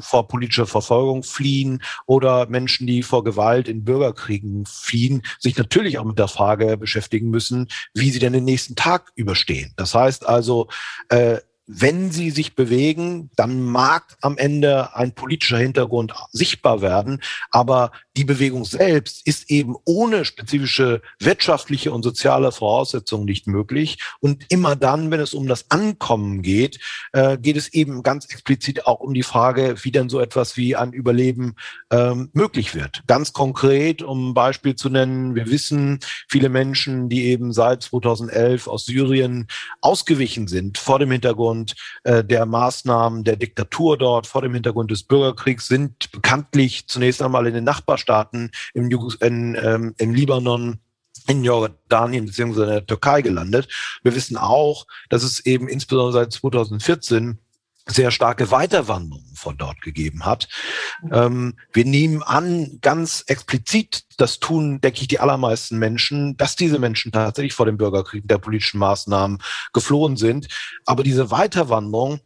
vor 0.00 0.28
politischer 0.28 0.66
Verfolgung 0.66 1.22
fliehen 1.22 1.82
oder 2.06 2.46
Menschen, 2.48 2.86
die 2.86 3.02
vor 3.02 3.24
Gewalt 3.24 3.68
in 3.68 3.84
Bürgerkriegen 3.84 4.66
fliehen, 4.66 5.22
sich 5.38 5.56
natürlich 5.56 5.98
auch 5.98 6.04
mit 6.04 6.18
der 6.18 6.28
Frage 6.28 6.76
beschäftigen 6.76 7.30
müssen, 7.30 7.68
wie 7.94 8.10
sie 8.10 8.18
denn 8.18 8.32
den 8.32 8.44
nächsten 8.44 8.74
Tag 8.74 9.12
überstehen. 9.14 9.72
Das 9.76 9.94
heißt 9.94 10.26
also, 10.26 10.68
äh, 11.08 11.38
wenn 11.66 12.10
sie 12.10 12.30
sich 12.30 12.54
bewegen, 12.54 13.30
dann 13.36 13.62
mag 13.62 14.16
am 14.20 14.36
Ende 14.36 14.94
ein 14.94 15.14
politischer 15.14 15.58
Hintergrund 15.58 16.12
sichtbar 16.30 16.82
werden, 16.82 17.22
aber 17.50 17.90
die 18.16 18.24
Bewegung 18.24 18.64
selbst 18.64 19.26
ist 19.26 19.50
eben 19.50 19.74
ohne 19.84 20.24
spezifische 20.24 21.02
wirtschaftliche 21.18 21.90
und 21.90 22.04
soziale 22.04 22.52
Voraussetzungen 22.52 23.24
nicht 23.24 23.48
möglich. 23.48 23.98
Und 24.20 24.44
immer 24.50 24.76
dann, 24.76 25.10
wenn 25.10 25.18
es 25.18 25.34
um 25.34 25.48
das 25.48 25.70
Ankommen 25.70 26.42
geht, 26.42 26.78
äh, 27.12 27.36
geht 27.36 27.56
es 27.56 27.72
eben 27.72 28.04
ganz 28.04 28.26
explizit 28.26 28.86
auch 28.86 29.00
um 29.00 29.14
die 29.14 29.24
Frage, 29.24 29.74
wie 29.82 29.90
denn 29.90 30.08
so 30.08 30.20
etwas 30.20 30.56
wie 30.56 30.76
ein 30.76 30.92
Überleben 30.92 31.56
ähm, 31.90 32.30
möglich 32.32 32.74
wird. 32.74 33.02
Ganz 33.08 33.32
konkret, 33.32 34.00
um 34.02 34.30
ein 34.30 34.34
Beispiel 34.34 34.76
zu 34.76 34.90
nennen, 34.90 35.34
wir 35.34 35.50
wissen, 35.50 35.98
viele 36.28 36.48
Menschen, 36.48 37.08
die 37.08 37.24
eben 37.24 37.52
seit 37.52 37.82
2011 37.82 38.68
aus 38.68 38.86
Syrien 38.86 39.48
ausgewichen 39.80 40.46
sind 40.46 40.78
vor 40.78 41.00
dem 41.00 41.10
Hintergrund 41.10 41.74
äh, 42.04 42.22
der 42.22 42.46
Maßnahmen 42.46 43.24
der 43.24 43.36
Diktatur 43.36 43.98
dort, 43.98 44.28
vor 44.28 44.42
dem 44.42 44.54
Hintergrund 44.54 44.92
des 44.92 45.02
Bürgerkriegs, 45.02 45.66
sind 45.66 46.12
bekanntlich 46.12 46.86
zunächst 46.86 47.20
einmal 47.20 47.48
in 47.48 47.54
den 47.54 47.64
Nachbarstaaten 47.64 48.03
Nachbarstaaten 48.04 48.50
im, 48.74 48.90
in, 49.20 49.58
ähm, 49.60 49.94
im 49.98 50.14
Libanon, 50.14 50.78
in 51.26 51.44
Jordanien 51.44 52.26
bzw. 52.26 52.62
in 52.62 52.68
der 52.68 52.86
Türkei 52.86 53.22
gelandet. 53.22 53.68
Wir 54.02 54.14
wissen 54.14 54.36
auch, 54.36 54.86
dass 55.08 55.22
es 55.22 55.44
eben 55.46 55.68
insbesondere 55.68 56.12
seit 56.12 56.32
2014 56.32 57.38
sehr 57.86 58.10
starke 58.10 58.50
Weiterwanderungen 58.50 59.34
von 59.34 59.58
dort 59.58 59.82
gegeben 59.82 60.24
hat. 60.24 60.48
Ähm, 61.12 61.54
wir 61.74 61.84
nehmen 61.84 62.22
an, 62.22 62.78
ganz 62.80 63.24
explizit, 63.26 64.04
das 64.16 64.40
tun, 64.40 64.80
denke 64.80 65.02
ich, 65.02 65.08
die 65.08 65.20
allermeisten 65.20 65.78
Menschen, 65.78 66.34
dass 66.38 66.56
diese 66.56 66.78
Menschen 66.78 67.12
tatsächlich 67.12 67.52
vor 67.52 67.66
dem 67.66 67.76
Bürgerkrieg 67.76 68.26
der 68.26 68.38
politischen 68.38 68.78
Maßnahmen 68.78 69.38
geflohen 69.74 70.16
sind. 70.16 70.48
Aber 70.86 71.02
diese 71.02 71.30
Weiterwanderung 71.30 72.20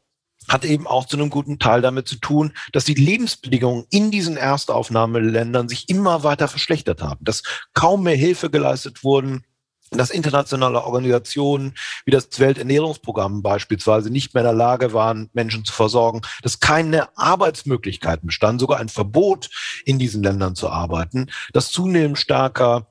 hat 0.48 0.64
eben 0.64 0.87
auch 0.87 1.06
zu 1.06 1.16
einem 1.16 1.30
guten 1.30 1.58
Teil 1.58 1.82
damit 1.82 2.08
zu 2.08 2.16
tun, 2.16 2.52
dass 2.72 2.84
die 2.84 2.94
Lebensbedingungen 2.94 3.84
in 3.90 4.11
diesen 4.11 4.37
Erstaufnahmeländern 4.37 5.68
sich 5.68 5.88
immer 5.88 6.24
weiter 6.24 6.48
verschlechtert 6.48 7.02
haben, 7.02 7.24
dass 7.24 7.42
kaum 7.74 8.04
mehr 8.04 8.16
Hilfe 8.16 8.50
geleistet 8.50 9.04
wurden, 9.04 9.44
dass 9.90 10.11
internationale 10.11 10.82
Organisationen 10.82 11.74
wie 12.04 12.11
das 12.11 12.38
Welternährungsprogramm 12.38 13.42
beispielsweise 13.42 14.11
nicht 14.11 14.34
mehr 14.34 14.42
in 14.42 14.48
der 14.48 14.54
Lage 14.54 14.92
waren, 14.92 15.30
Menschen 15.32 15.64
zu 15.64 15.72
versorgen, 15.72 16.20
dass 16.42 16.61
keine 16.61 17.16
Arbeitsmöglichkeiten 17.16 18.26
bestanden, 18.26 18.58
sogar 18.58 18.80
ein 18.80 18.90
Verbot 18.90 19.48
in 19.84 19.98
diesen 19.98 20.22
Ländern 20.22 20.54
zu 20.54 20.68
arbeiten, 20.68 21.30
dass 21.52 21.70
zunehmend 21.70 22.18
stärker 22.18 22.87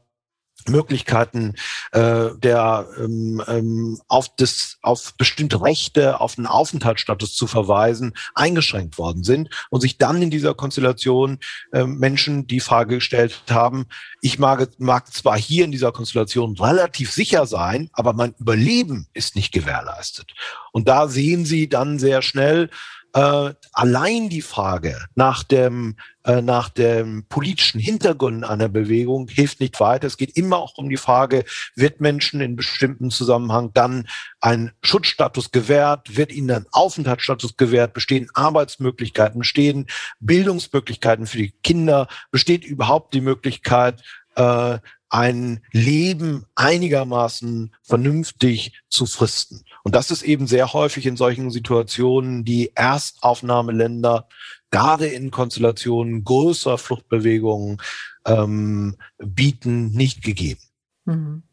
Möglichkeiten 0.70 1.56
äh, 1.92 2.30
der 2.38 2.88
ähm, 2.98 3.42
ähm, 3.48 4.02
auf 4.08 4.30
das 4.36 4.78
auf 4.82 5.14
bestimmte 5.18 5.62
Rechte 5.62 6.20
auf 6.22 6.38
einen 6.38 6.48
Aufenthaltsstatus 6.48 7.36
zu 7.36 7.48
verweisen 7.48 8.14
eingeschränkt 8.36 8.98
worden 8.98 9.24
sind 9.24 9.50
und 9.70 9.82
sich 9.82 9.98
dann 9.98 10.22
in 10.22 10.30
dieser 10.30 10.54
Konstellation 10.54 11.40
äh, 11.72 11.86
Menschen 11.86 12.48
die 12.48 12.60
Frage 12.60 12.96
gestellt 12.96 13.42
haben 13.50 13.86
ich 14.22 14.40
mag 14.40 14.68
mag 14.80 15.14
zwar 15.14 15.38
hier 15.38 15.66
in 15.66 15.72
dieser 15.72 15.92
Konstellation 15.92 16.58
relativ 16.58 17.12
sicher 17.12 17.46
sein 17.46 17.90
aber 17.94 18.14
mein 18.14 18.34
Überleben 18.40 19.08
ist 19.14 19.36
nicht 19.36 19.52
gewährleistet. 19.52 20.34
Und 20.72 20.88
da 20.88 21.08
sehen 21.08 21.46
Sie 21.46 21.68
dann 21.70 22.00
sehr 22.00 22.22
schnell 22.22 22.70
äh, 23.18 23.54
allein 23.74 24.30
die 24.30 24.44
Frage 24.44 24.96
nach 25.16 25.44
dem, 25.44 25.96
äh, 26.24 26.44
nach 26.44 26.70
dem 26.70 27.26
politischen 27.28 27.80
Hintergrund 27.80 28.46
einer 28.46 28.70
Bewegung 28.70 29.28
hilft 29.28 29.60
nicht 29.60 29.80
weiter. 29.80 30.06
Es 30.06 30.18
geht 30.18 30.38
immer 30.38 30.58
auch 30.58 30.78
um 30.78 30.88
die 30.88 30.98
Frage, 30.98 31.44
wird 31.76 32.00
Menschen 32.00 32.42
in 32.42 32.56
bestimmten 32.56 33.10
Zusammenhang 33.10 33.72
dann 33.74 34.08
ein 34.40 34.72
Schutzstatus 34.84 35.50
gewährt, 35.50 36.16
wird 36.16 36.32
ihnen 36.32 36.52
ein 36.52 36.66
Aufenthaltsstatus 36.72 37.58
gewährt, 37.58 37.96
bestehen 37.96 38.30
Arbeitsmöglichkeiten, 38.36 39.40
bestehen 39.40 39.88
Bildungsmöglichkeiten 40.20 41.26
für 41.26 41.38
die 41.38 41.56
Kinder, 41.64 42.08
besteht 42.30 42.66
überhaupt 42.66 43.16
die 43.16 43.22
Möglichkeit, 43.22 44.04
äh, 44.36 44.78
ein 45.10 45.62
Leben 45.72 46.46
einigermaßen 46.56 47.74
vernünftig 47.82 48.82
zu 48.90 49.06
fristen. 49.06 49.64
Und 49.84 49.96
das 49.96 50.12
ist 50.12 50.24
eben 50.24 50.48
sehr 50.48 50.74
häufig 50.74 51.06
in 51.06 51.18
solchen 51.18 51.50
Situationen 51.52 52.44
die 52.44 52.72
Erstaufnahmeländer, 52.76 54.28
gerade 54.72 55.08
in 55.08 55.32
Konstellationen 55.32 56.24
größerer 56.24 56.78
Fluchtbewegungen, 56.78 57.78
ähm, 58.26 58.98
bieten, 59.18 59.92
nicht 59.92 60.24
gegeben. 60.24 60.62
Mhm. 61.06 61.44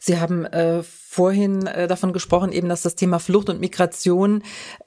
Sie 0.00 0.18
haben 0.18 0.44
äh, 0.46 0.82
vorhin 0.82 1.66
äh, 1.66 1.86
davon 1.86 2.12
gesprochen, 2.12 2.52
eben, 2.52 2.68
dass 2.68 2.82
das 2.82 2.94
Thema 2.94 3.18
Flucht 3.18 3.48
und 3.48 3.60
Migration 3.60 4.42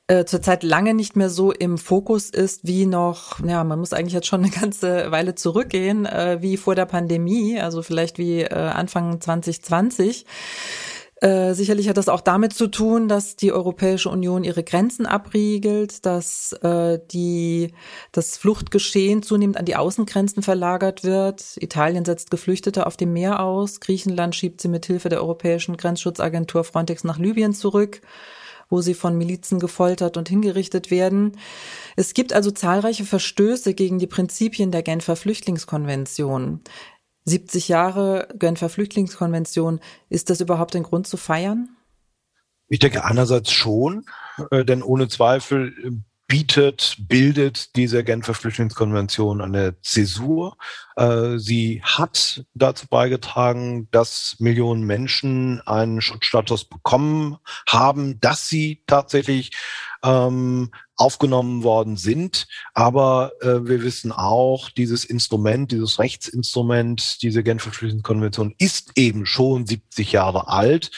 äh, 0.08 0.26
zurzeit 0.26 0.64
lange 0.64 0.94
nicht 0.94 1.16
mehr 1.16 1.30
so 1.30 1.52
im 1.52 1.78
Fokus 1.78 2.30
ist 2.30 2.62
wie 2.68 2.86
noch, 2.86 3.40
ja, 3.46 3.64
man 3.64 3.80
muss 3.80 3.94
eigentlich 3.94 4.14
jetzt 4.14 4.28
schon 4.28 4.44
eine 4.44 4.52
ganze 4.52 5.12
Weile 5.12 5.36
zurückgehen, 5.36 6.06
äh, 6.06 6.38
wie 6.42 6.58
vor 6.58 6.76
der 6.76 6.86
Pandemie, 6.86 7.60
also 7.60 7.82
vielleicht 7.82 8.18
wie 8.18 8.42
äh, 8.42 8.54
Anfang 8.54 9.22
2020. 9.22 10.26
Äh, 11.22 11.54
sicherlich 11.54 11.88
hat 11.88 11.96
das 11.96 12.10
auch 12.10 12.20
damit 12.20 12.54
zu 12.54 12.68
tun, 12.68 13.08
dass 13.08 13.38
die 13.38 13.54
Europäische 13.54 14.10
Union 14.10 14.44
ihre 14.44 14.64
Grenzen 14.64 15.06
abriegelt, 15.06 16.06
dass 16.06 16.52
äh, 16.62 17.00
die, 17.12 17.74
das 18.12 18.38
Fluchtgeschehen 18.38 19.24
zunehmend 19.24 19.56
an 19.56 19.64
die 19.64 19.78
Außengrenzen 19.78 20.44
verlagert 20.44 21.06
wird. 21.06 21.56
Italien 21.58 22.04
setzt 22.04 22.32
Geflüchtete 22.32 22.86
auf 22.86 22.98
dem 22.98 23.14
Meer 23.14 23.40
aus. 23.40 23.80
Griechenland 23.80 24.36
schiebt 24.36 24.60
sie 24.60 24.68
mit 24.68 24.86
Hilfe 24.86 25.08
der 25.08 25.22
Europäischen 25.22 25.78
Grenzschutzagentur 25.78 26.66
Frontex 26.66 27.06
nach 27.06 27.18
Libyen 27.18 27.54
zurück. 27.54 28.02
wo 28.68 28.82
sie 28.82 28.96
von 28.96 29.16
Milizen 29.16 29.60
gefoltert 29.60 30.18
und 30.18 30.28
hingerichtet 30.28 30.90
werden. 30.90 31.38
Es 31.96 32.16
gibt 32.16 32.34
also 32.34 32.50
zahlreiche 32.50 33.06
Verstöße 33.06 33.76
gegen 33.76 34.00
die 34.00 34.08
Prinzipien 34.08 34.72
der 34.72 34.82
Genfer 34.82 35.16
Flüchtlingskonvention. 35.16 36.62
70 37.26 37.68
Jahre 37.68 38.28
Genfer 38.36 38.70
Flüchtlingskonvention, 38.70 39.80
ist 40.10 40.30
das 40.30 40.42
überhaupt 40.42 40.76
ein 40.76 40.84
Grund 40.84 41.08
zu 41.08 41.18
feiern? 41.18 41.70
Ich 42.68 42.80
denke 42.80 43.04
einerseits 43.04 43.52
schon, 43.52 44.06
äh, 44.52 44.66
denn 44.66 44.82
ohne 44.82 45.08
Zweifel 45.08 46.04
bietet, 46.28 46.96
bildet 47.00 47.76
diese 47.76 48.04
Genfer 48.04 48.34
Flüchtlingskonvention 48.34 49.42
eine 49.42 49.80
Zäsur. 49.82 50.58
Äh, 50.96 51.38
sie 51.38 51.82
hat 51.84 52.46
dazu 52.56 52.88
beigetragen, 52.88 53.88
dass 53.92 54.38
Millionen 54.40 54.84
Menschen 54.84 55.62
einen 55.68 56.02
Schutzstatus 56.02 56.66
bekommen 56.66 57.38
haben, 57.68 58.20
dass 58.22 58.48
sie 58.48 58.84
tatsächlich 58.88 59.52
ähm, 60.06 60.70
aufgenommen 60.96 61.64
worden 61.64 61.98
sind. 61.98 62.48
Aber 62.74 63.34
äh, 63.42 63.68
wir 63.68 63.84
wissen 63.84 64.12
auch, 64.12 64.70
dieses 64.70 65.04
Instrument, 65.04 65.72
dieses 65.72 66.00
Rechtsinstrument, 66.00 67.22
diese 67.22 67.44
Genfer 67.44 67.72
Flüchtlingskonvention 67.72 68.54
ist 68.58 68.92
eben 68.96 69.26
schon 69.26 69.66
70 69.66 70.12
Jahre 70.14 70.48
alt. 70.48 70.92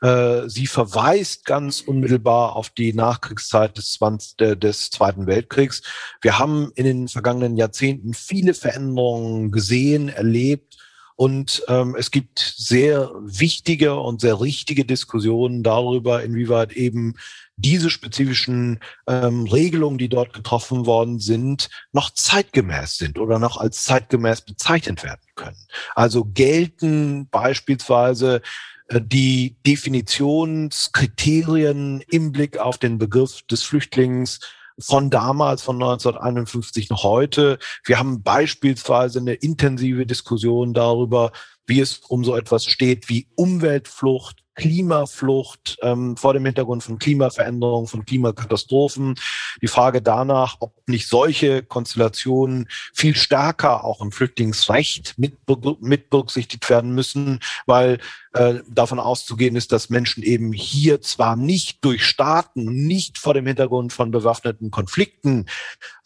Äh, 0.00 0.48
sie 0.48 0.66
verweist 0.66 1.44
ganz 1.44 1.82
unmittelbar 1.82 2.56
auf 2.56 2.70
die 2.70 2.94
Nachkriegszeit 2.94 3.76
des, 3.76 3.92
20, 3.92 4.40
äh, 4.40 4.56
des 4.56 4.90
Zweiten 4.90 5.26
Weltkriegs. 5.26 5.82
Wir 6.20 6.38
haben 6.38 6.72
in 6.74 6.84
den 6.84 7.08
vergangenen 7.08 7.56
Jahrzehnten 7.56 8.14
viele 8.14 8.54
Veränderungen 8.54 9.52
gesehen, 9.52 10.08
erlebt. 10.08 10.78
Und 11.16 11.62
ähm, 11.68 11.94
es 11.96 12.10
gibt 12.10 12.54
sehr 12.56 13.12
wichtige 13.20 13.94
und 13.94 14.20
sehr 14.20 14.40
richtige 14.40 14.84
Diskussionen 14.84 15.62
darüber, 15.62 16.24
inwieweit 16.24 16.72
eben 16.72 17.14
diese 17.56 17.90
spezifischen 17.90 18.80
ähm, 19.06 19.44
Regelungen, 19.44 19.98
die 19.98 20.08
dort 20.08 20.32
getroffen 20.32 20.86
worden 20.86 21.20
sind, 21.20 21.68
noch 21.92 22.08
zeitgemäß 22.10 22.96
sind 22.96 23.18
oder 23.18 23.38
noch 23.38 23.58
als 23.58 23.84
zeitgemäß 23.84 24.40
bezeichnet 24.42 25.04
werden 25.04 25.20
können. 25.34 25.58
Also 25.94 26.24
gelten 26.24 27.28
beispielsweise 27.28 28.40
äh, 28.88 29.00
die 29.00 29.56
Definitionskriterien 29.66 32.02
im 32.10 32.32
Blick 32.32 32.58
auf 32.58 32.78
den 32.78 32.98
Begriff 32.98 33.42
des 33.42 33.62
Flüchtlings 33.62 34.40
von 34.78 35.10
damals, 35.10 35.62
von 35.62 35.76
1951 35.76 36.90
noch 36.90 37.04
heute. 37.04 37.58
Wir 37.84 37.98
haben 37.98 38.22
beispielsweise 38.22 39.20
eine 39.20 39.34
intensive 39.34 40.06
Diskussion 40.06 40.74
darüber, 40.74 41.32
wie 41.66 41.80
es 41.80 41.98
um 42.08 42.24
so 42.24 42.36
etwas 42.36 42.64
steht 42.64 43.08
wie 43.08 43.28
Umweltflucht, 43.36 44.43
Klimaflucht, 44.54 45.78
ähm, 45.82 46.16
vor 46.16 46.32
dem 46.32 46.44
Hintergrund 46.44 46.82
von 46.82 46.98
Klimaveränderungen, 46.98 47.88
von 47.88 48.04
Klimakatastrophen. 48.04 49.16
Die 49.62 49.68
Frage 49.68 50.00
danach, 50.00 50.56
ob 50.60 50.74
nicht 50.86 51.08
solche 51.08 51.62
Konstellationen 51.62 52.68
viel 52.92 53.16
stärker 53.16 53.84
auch 53.84 54.00
im 54.00 54.12
Flüchtlingsrecht 54.12 55.14
mit, 55.18 55.36
mit 55.80 56.10
berücksichtigt 56.10 56.68
werden 56.70 56.94
müssen, 56.94 57.40
weil 57.66 57.98
äh, 58.32 58.60
davon 58.68 58.98
auszugehen 58.98 59.56
ist, 59.56 59.72
dass 59.72 59.90
Menschen 59.90 60.22
eben 60.22 60.52
hier 60.52 61.00
zwar 61.00 61.36
nicht 61.36 61.84
durch 61.84 62.04
Staaten, 62.04 62.64
nicht 62.64 63.18
vor 63.18 63.34
dem 63.34 63.46
Hintergrund 63.46 63.92
von 63.92 64.10
bewaffneten 64.10 64.70
Konflikten 64.70 65.46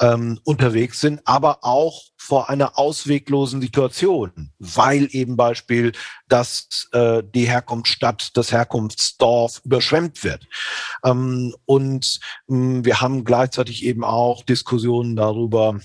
ähm, 0.00 0.40
unterwegs 0.44 1.00
sind, 1.00 1.20
aber 1.24 1.64
auch 1.64 2.02
vor 2.18 2.50
einer 2.50 2.76
ausweglosen 2.76 3.62
Situation, 3.62 4.50
weil 4.58 5.08
eben 5.12 5.36
Beispiel, 5.36 5.92
dass 6.28 6.88
äh, 6.92 7.22
die 7.22 7.48
Herkunftsstadt, 7.48 8.36
das 8.36 8.52
Herkunftsdorf 8.52 9.62
überschwemmt 9.64 10.24
wird. 10.24 10.46
Ähm, 11.04 11.54
und 11.64 12.18
ähm, 12.50 12.84
wir 12.84 13.00
haben 13.00 13.24
gleichzeitig 13.24 13.84
eben 13.84 14.04
auch 14.04 14.42
Diskussionen 14.42 15.14
darüber, 15.14 15.78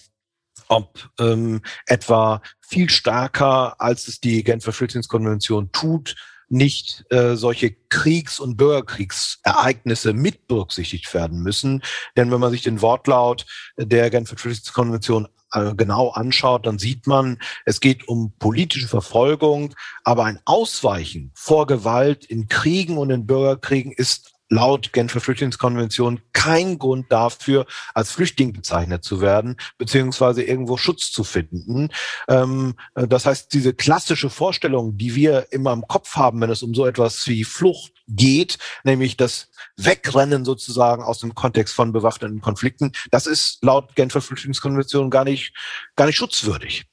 ob 0.67 1.09
ähm, 1.19 1.61
etwa 1.85 2.41
viel 2.61 2.89
stärker, 2.89 3.79
als 3.79 4.07
es 4.07 4.19
die 4.19 4.43
Genfer 4.43 4.73
Flüchtlingskonvention 4.73 5.71
tut, 5.71 6.15
nicht 6.49 7.05
äh, 7.09 7.35
solche 7.35 7.75
Kriegs- 7.89 8.39
und 8.39 8.57
Bürgerkriegsereignisse 8.57 10.13
mit 10.13 10.47
berücksichtigt 10.47 11.13
werden 11.13 11.39
müssen. 11.41 11.83
Denn 12.17 12.31
wenn 12.31 12.39
man 12.39 12.51
sich 12.51 12.63
den 12.63 12.81
Wortlaut 12.81 13.45
der 13.77 14.09
Genfer 14.09 14.37
Flüchtlingskonvention 14.37 15.27
genau 15.75 16.09
anschaut, 16.09 16.65
dann 16.65 16.79
sieht 16.79 17.07
man, 17.07 17.39
es 17.65 17.79
geht 17.79 18.07
um 18.07 18.33
politische 18.39 18.87
Verfolgung, 18.87 19.73
aber 20.03 20.25
ein 20.25 20.39
Ausweichen 20.45 21.31
vor 21.33 21.67
Gewalt 21.67 22.25
in 22.25 22.47
Kriegen 22.47 22.97
und 22.97 23.09
in 23.09 23.25
Bürgerkriegen 23.25 23.91
ist 23.91 24.32
laut 24.53 24.93
Genfer 24.93 25.19
Flüchtlingskonvention 25.19 26.21
kein 26.31 26.77
Grund 26.77 27.11
dafür, 27.11 27.65
als 27.93 28.11
Flüchtling 28.11 28.53
bezeichnet 28.53 29.03
zu 29.03 29.19
werden, 29.19 29.57
beziehungsweise 29.77 30.43
irgendwo 30.43 30.77
Schutz 30.77 31.11
zu 31.11 31.23
finden. 31.23 31.89
Ähm, 32.27 32.75
äh, 32.95 33.07
das 33.07 33.25
heißt, 33.25 33.51
diese 33.53 33.73
klassische 33.73 34.29
Vorstellung, 34.29 34.97
die 34.97 35.15
wir 35.15 35.47
immer 35.51 35.73
im 35.73 35.87
Kopf 35.87 36.15
haben, 36.15 36.39
wenn 36.41 36.51
es 36.51 36.63
um 36.63 36.73
so 36.73 36.85
etwas 36.85 37.27
wie 37.27 37.43
Flucht 37.43 37.93
geht, 38.07 38.57
nämlich 38.83 39.17
das 39.17 39.49
Wegrennen 39.77 40.45
sozusagen 40.45 41.01
aus 41.01 41.19
dem 41.19 41.33
Kontext 41.33 41.73
von 41.73 41.91
bewaffneten 41.91 42.41
Konflikten, 42.41 42.91
das 43.09 43.25
ist 43.25 43.63
laut 43.63 43.95
Genfer 43.95 44.21
Flüchtlingskonvention 44.21 45.09
gar 45.09 45.23
nicht, 45.23 45.53
gar 45.95 46.05
nicht 46.05 46.17
schutzwürdig. 46.17 46.85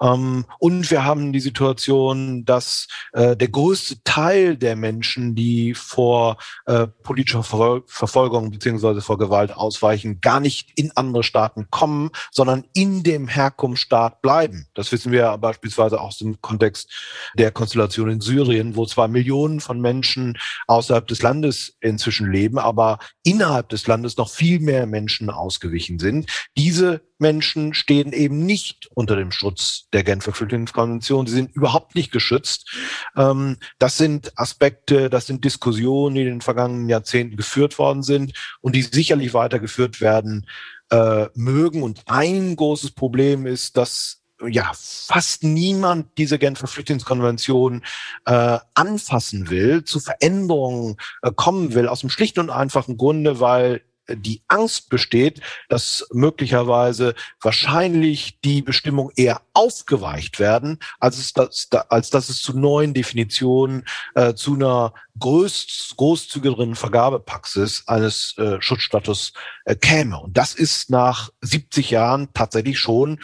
Ähm, 0.00 0.44
und 0.58 0.90
wir 0.90 1.04
haben 1.04 1.32
die 1.32 1.40
Situation, 1.40 2.44
dass 2.44 2.88
äh, 3.12 3.36
der 3.36 3.48
größte 3.48 4.02
Teil 4.04 4.56
der 4.56 4.76
Menschen, 4.76 5.34
die 5.34 5.74
vor 5.74 6.36
äh, 6.66 6.86
politischer 6.86 7.42
Verfol 7.42 7.82
Verfolgung 7.86 8.50
beziehungsweise 8.50 9.00
vor 9.00 9.18
Gewalt 9.18 9.52
ausweichen, 9.54 10.20
gar 10.20 10.40
nicht 10.40 10.70
in 10.76 10.92
andere 10.96 11.22
Staaten 11.22 11.68
kommen, 11.70 12.10
sondern 12.30 12.64
in 12.74 13.02
dem 13.02 13.28
Herkunftsstaat 13.28 14.22
bleiben. 14.22 14.66
Das 14.74 14.92
wissen 14.92 15.12
wir 15.12 15.36
beispielsweise 15.38 16.00
auch 16.00 16.12
im 16.20 16.40
Kontext 16.40 16.90
der 17.38 17.50
Konstellation 17.50 18.10
in 18.10 18.20
Syrien, 18.20 18.76
wo 18.76 18.86
zwar 18.86 19.08
Millionen 19.08 19.60
von 19.60 19.80
Menschen 19.80 20.38
außerhalb 20.66 21.06
des 21.06 21.22
Landes 21.22 21.76
inzwischen 21.80 22.30
leben, 22.30 22.58
aber 22.58 22.98
innerhalb 23.22 23.68
des 23.68 23.86
Landes 23.86 24.16
noch 24.16 24.30
viel 24.30 24.60
mehr 24.60 24.86
Menschen 24.86 25.30
ausgewichen 25.30 25.98
sind. 25.98 26.30
Diese 26.56 27.02
Menschen 27.18 27.72
stehen 27.72 28.12
eben 28.12 28.44
nicht 28.44 28.88
unter 28.94 29.16
dem 29.16 29.30
Schutz 29.30 29.51
der 29.92 30.04
Genfer 30.04 30.32
Flüchtlingskonvention. 30.32 31.26
Sie 31.26 31.34
sind 31.34 31.54
überhaupt 31.54 31.94
nicht 31.94 32.12
geschützt. 32.12 32.70
Ähm, 33.16 33.58
das 33.78 33.96
sind 33.96 34.32
Aspekte, 34.36 35.10
das 35.10 35.26
sind 35.26 35.44
Diskussionen, 35.44 36.14
die 36.14 36.22
in 36.22 36.28
den 36.28 36.40
vergangenen 36.40 36.88
Jahrzehnten 36.88 37.36
geführt 37.36 37.78
worden 37.78 38.02
sind 38.02 38.32
und 38.60 38.74
die 38.74 38.82
sicherlich 38.82 39.34
weitergeführt 39.34 40.00
werden 40.00 40.46
äh, 40.90 41.26
mögen. 41.34 41.82
Und 41.82 42.02
ein 42.06 42.56
großes 42.56 42.92
Problem 42.92 43.46
ist, 43.46 43.76
dass 43.76 44.22
ja 44.48 44.72
fast 44.74 45.44
niemand 45.44 46.18
diese 46.18 46.38
Genfer 46.38 46.66
Flüchtlingskonvention 46.66 47.82
äh, 48.26 48.58
anfassen 48.74 49.50
will, 49.50 49.84
zu 49.84 50.00
Veränderungen 50.00 50.96
äh, 51.22 51.30
kommen 51.34 51.74
will, 51.74 51.88
aus 51.88 52.00
dem 52.00 52.10
schlichten 52.10 52.40
und 52.40 52.50
einfachen 52.50 52.96
Grunde, 52.96 53.40
weil 53.40 53.82
die 54.16 54.42
Angst 54.48 54.88
besteht, 54.88 55.40
dass 55.68 56.06
möglicherweise 56.12 57.14
wahrscheinlich 57.40 58.38
die 58.44 58.62
Bestimmungen 58.62 59.12
eher 59.16 59.42
aufgeweicht 59.52 60.38
werden, 60.38 60.78
als, 61.00 61.18
es 61.18 61.32
das, 61.32 61.68
als 61.88 62.10
dass 62.10 62.28
es 62.28 62.40
zu 62.40 62.58
neuen 62.58 62.94
Definitionen, 62.94 63.84
äh, 64.14 64.34
zu 64.34 64.54
einer 64.54 64.94
groß, 65.18 65.94
großzügigeren 65.96 66.74
Vergabepraxis 66.74 67.84
eines 67.86 68.36
äh, 68.38 68.60
Schutzstatus 68.60 69.32
äh, 69.64 69.74
käme. 69.76 70.18
Und 70.18 70.36
das 70.36 70.54
ist 70.54 70.90
nach 70.90 71.30
70 71.40 71.90
Jahren 71.90 72.28
tatsächlich 72.32 72.78
schon, 72.78 73.20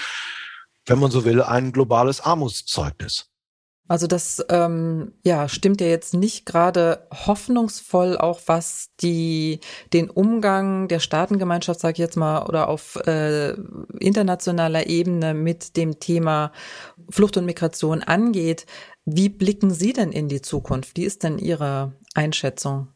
wenn 0.86 0.98
man 0.98 1.10
so 1.10 1.24
will, 1.24 1.42
ein 1.42 1.72
globales 1.72 2.20
Armutszeugnis. 2.20 3.26
Also 3.88 4.06
das 4.06 4.44
ähm, 4.50 5.12
ja 5.24 5.48
stimmt 5.48 5.80
ja 5.80 5.86
jetzt 5.86 6.12
nicht 6.12 6.44
gerade 6.44 7.06
hoffnungsvoll, 7.10 8.18
auch 8.18 8.40
was 8.46 8.90
die 9.00 9.60
den 9.94 10.10
Umgang 10.10 10.88
der 10.88 11.00
Staatengemeinschaft, 11.00 11.80
sage 11.80 11.94
ich 11.94 11.98
jetzt 11.98 12.16
mal, 12.16 12.44
oder 12.44 12.68
auf 12.68 12.96
äh, 13.06 13.54
internationaler 13.98 14.86
Ebene 14.86 15.32
mit 15.32 15.78
dem 15.78 15.98
Thema 15.98 16.52
Flucht 17.08 17.38
und 17.38 17.46
Migration 17.46 18.02
angeht. 18.02 18.66
Wie 19.06 19.30
blicken 19.30 19.70
Sie 19.70 19.94
denn 19.94 20.12
in 20.12 20.28
die 20.28 20.42
Zukunft? 20.42 20.96
Wie 20.96 21.04
ist 21.04 21.22
denn 21.22 21.38
Ihre 21.38 21.94
Einschätzung? 22.14 22.88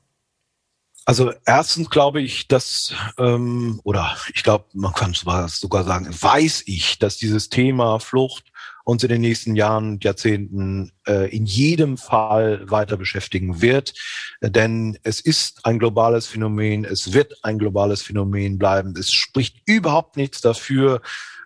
Also 1.05 1.33
erstens 1.47 1.91
glaube 1.91 2.21
ich, 2.21 2.47
dass, 2.47 2.95
ähm, 3.19 3.81
oder 3.83 4.17
ich 4.35 4.43
glaube, 4.43 4.67
man 4.73 4.93
kann 4.93 5.15
sogar 5.15 5.85
sagen, 5.85 6.07
weiß 6.09 6.65
ich, 6.67 6.99
dass 6.99 7.17
dieses 7.17 7.49
Thema 7.49 7.99
Flucht 7.99 8.52
uns 8.85 9.03
in 9.03 9.09
den 9.09 9.21
nächsten 9.21 9.57
Jahren, 9.57 9.99
Jahrzehnten 10.03 10.93
äh, 11.07 11.35
in 11.35 11.47
jedem 11.47 11.97
Fall 11.97 12.71
weiter 12.71 12.97
beschäftigen 12.97 13.61
wird. 13.61 13.95
Denn 14.41 14.99
es 15.03 15.21
ist 15.21 15.65
ein 15.65 15.79
globales 15.79 16.27
Phänomen, 16.27 16.85
es 16.85 17.13
wird 17.13 17.35
ein 17.43 17.59
globales 17.59 18.03
Phänomen 18.03 18.59
bleiben. 18.59 18.95
Es 18.99 19.13
spricht 19.13 19.57
überhaupt 19.67 20.17
nichts 20.17 20.41
dafür, 20.41 21.01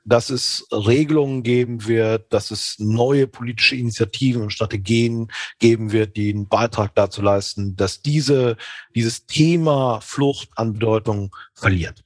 dass 0.06 0.30
es 0.30 0.66
Regelungen 0.72 1.42
geben 1.42 1.86
wird, 1.86 2.32
dass 2.32 2.50
es 2.50 2.76
neue 2.78 3.26
politische 3.26 3.76
Initiativen 3.76 4.42
und 4.42 4.52
Strategien 4.52 5.30
geben 5.58 5.92
wird, 5.92 6.16
die 6.16 6.32
einen 6.32 6.48
Beitrag 6.48 6.94
dazu 6.94 7.22
leisten, 7.22 7.76
dass 7.76 8.02
diese, 8.02 8.56
dieses 8.94 9.26
Thema 9.26 10.00
Flucht 10.00 10.48
an 10.54 10.74
Bedeutung 10.74 11.34
verliert. 11.54 12.04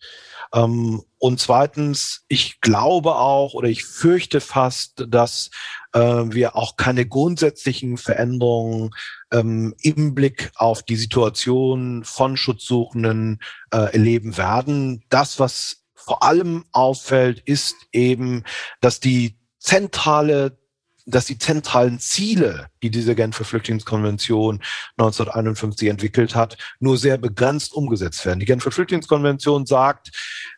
Ähm, 0.53 1.03
und 1.19 1.39
zweitens, 1.39 2.25
ich 2.29 2.61
glaube 2.63 3.17
auch 3.17 3.53
oder 3.53 3.69
ich 3.69 3.85
fürchte 3.85 4.41
fast, 4.41 5.05
dass 5.09 5.51
äh, 5.93 6.01
wir 6.01 6.57
auch 6.57 6.77
keine 6.77 7.07
grundsätzlichen 7.07 7.99
Veränderungen 7.99 8.91
ähm, 9.31 9.75
im 9.83 10.15
Blick 10.15 10.51
auf 10.57 10.83
die 10.83 10.97
Situation 10.97 12.03
von 12.05 12.39
Schutzsuchenden 12.39 13.41
äh, 13.71 13.93
erleben 13.93 14.39
werden. 14.39 15.03
Das, 15.11 15.39
was 15.39 15.80
vor 16.05 16.23
allem 16.23 16.65
auffällt, 16.73 17.41
ist 17.41 17.77
eben, 17.93 18.45
dass 18.81 19.01
die 19.01 19.39
zentrale 19.59 20.59
dass 21.07 21.25
die 21.25 21.39
zentralen 21.39 21.99
Ziele, 21.99 22.69
die 22.83 22.91
diese 22.91 23.15
Genfer 23.15 23.45
Flüchtlingskonvention 23.45 24.63
1951 24.97 25.89
entwickelt 25.89 26.35
hat, 26.35 26.57
nur 26.79 26.99
sehr 26.99 27.19
begrenzt 27.19 27.73
umgesetzt 27.73 28.25
werden. 28.25 28.39
Die 28.39 28.47
Genfer 28.47 28.71
Flüchtlingskonvention 28.71 29.67
sagt, 29.67 30.13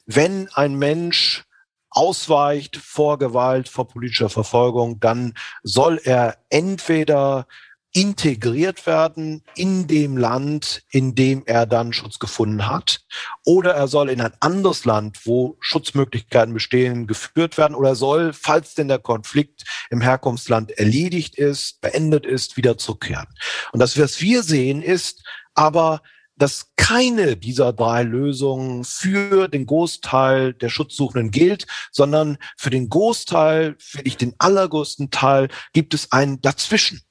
wenn 0.05 0.49
ein 0.53 0.75
Mensch 0.75 1.45
ausweicht 1.91 2.77
vor 2.77 3.19
Gewalt, 3.19 3.69
vor 3.69 3.89
politischer 3.89 4.31
Verfolgung, 4.31 5.01
dann 5.01 5.35
soll 5.63 6.01
er 6.03 6.39
entweder 6.49 7.47
integriert 7.93 8.87
werden 8.87 9.43
in 9.55 9.87
dem 9.87 10.17
Land, 10.17 10.83
in 10.91 11.15
dem 11.15 11.43
er 11.47 11.67
dann 11.67 11.93
Schutz 11.93 12.19
gefunden 12.19 12.67
hat. 12.67 13.01
Oder 13.45 13.75
er 13.75 13.87
soll 13.87 14.09
in 14.09 14.21
ein 14.21 14.33
anderes 14.41 14.85
Land, 14.85 15.27
wo 15.27 15.57
Schutzmöglichkeiten 15.61 16.55
bestehen, 16.55 17.07
geführt 17.07 17.59
werden. 17.59 17.75
Oder 17.75 17.91
er 17.91 17.97
soll, 17.97 18.33
falls 18.33 18.75
denn 18.75 18.89
der 18.89 18.99
Konflikt 18.99 19.65
im 19.91 20.01
Herkunftsland 20.01 20.71
erledigt 20.73 21.37
ist, 21.37 21.81
beendet 21.83 22.25
ist, 22.25 22.57
wieder 22.57 22.79
zurückkehren. 22.79 23.29
Und 23.73 23.81
das, 23.81 23.99
was 23.99 24.21
wir 24.21 24.43
sehen, 24.43 24.83
ist 24.83 25.23
aber, 25.55 26.01
dass 26.37 26.73
keine 26.77 27.37
dieser 27.37 27.75
drei 27.75 28.03
Lösungen 28.03 28.85
für 28.85 29.49
den 29.49 29.67
Großteil 29.67 30.55
der 30.55 30.71
Schutzsuchenden 30.71 31.31
gilt, 31.31 31.67
sondern 31.91 32.39
für 32.57 32.71
den 32.71 32.89
Großteil, 32.89 33.77
für 33.79 34.01
ich 34.03 34.17
den 34.17 34.35
allergrößten 34.39 35.11
Teil, 35.11 35.49
gibt 35.75 35.93
es 35.93 36.11
ein 36.11 36.41
Dazwischen. 36.41 37.03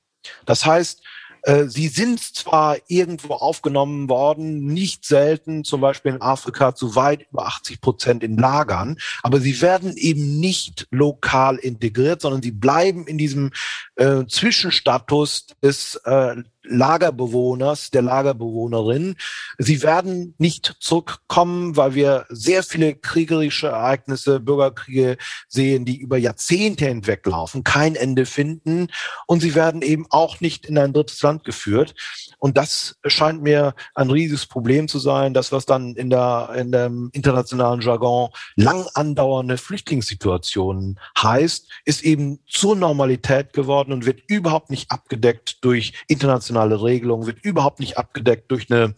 Das 0.45 0.65
heißt, 0.65 1.01
äh, 1.43 1.65
Sie 1.65 1.87
sind 1.87 2.19
zwar 2.19 2.77
irgendwo 2.87 3.33
aufgenommen 3.33 4.09
worden, 4.09 4.65
nicht 4.65 5.05
selten, 5.05 5.63
zum 5.63 5.81
Beispiel 5.81 6.13
in 6.13 6.21
Afrika, 6.21 6.75
zu 6.75 6.95
weit 6.95 7.25
über 7.31 7.47
80 7.47 7.81
Prozent 7.81 8.23
in 8.23 8.37
Lagern, 8.37 8.97
aber 9.23 9.39
sie 9.39 9.59
werden 9.61 9.95
eben 9.97 10.39
nicht 10.39 10.87
lokal 10.91 11.57
integriert, 11.57 12.21
sondern 12.21 12.41
sie 12.41 12.51
bleiben 12.51 13.07
in 13.07 13.17
diesem 13.17 13.51
äh, 13.95 14.25
Zwischenstatus 14.27 15.47
des 15.63 15.95
äh, 16.05 16.35
Lagerbewohners, 16.63 17.91
der 17.91 18.03
Lagerbewohnerin. 18.03 19.15
Sie 19.57 19.81
werden 19.81 20.35
nicht 20.37 20.75
zurückkommen, 20.79 21.75
weil 21.75 21.95
wir 21.95 22.25
sehr 22.29 22.63
viele 22.63 22.95
kriegerische 22.95 23.67
Ereignisse, 23.67 24.39
Bürgerkriege 24.39 25.17
sehen, 25.47 25.85
die 25.85 25.97
über 25.97 26.17
Jahrzehnte 26.17 26.85
hinweglaufen, 26.85 27.63
kein 27.63 27.95
Ende 27.95 28.25
finden. 28.25 28.87
Und 29.27 29.41
sie 29.41 29.55
werden 29.55 29.81
eben 29.81 30.05
auch 30.09 30.39
nicht 30.39 30.65
in 30.65 30.77
ein 30.77 30.93
drittes 30.93 31.21
Land 31.21 31.43
geführt. 31.43 31.95
Und 32.37 32.57
das 32.57 32.95
scheint 33.05 33.41
mir 33.41 33.73
ein 33.95 34.09
riesiges 34.09 34.45
Problem 34.45 34.87
zu 34.87 34.99
sein, 34.99 35.33
das 35.33 35.51
was 35.51 35.65
dann 35.65 35.95
in 35.95 36.09
der, 36.09 36.51
in 36.57 36.71
dem 36.71 37.09
internationalen 37.13 37.81
Jargon 37.81 38.29
lang 38.55 38.85
andauernde 38.93 39.57
Flüchtlingssituationen 39.57 40.99
heißt, 41.21 41.67
ist 41.85 42.03
eben 42.03 42.39
zur 42.47 42.75
Normalität 42.75 43.53
geworden 43.53 43.91
und 43.91 44.05
wird 44.05 44.21
überhaupt 44.27 44.69
nicht 44.69 44.91
abgedeckt 44.91 45.57
durch 45.61 45.93
internationale 46.07 46.50
internationale 46.51 46.83
Regelung 46.83 47.25
wird 47.25 47.43
überhaupt 47.43 47.79
nicht 47.79 47.97
abgedeckt 47.97 48.51
durch 48.51 48.71
eine 48.71 48.93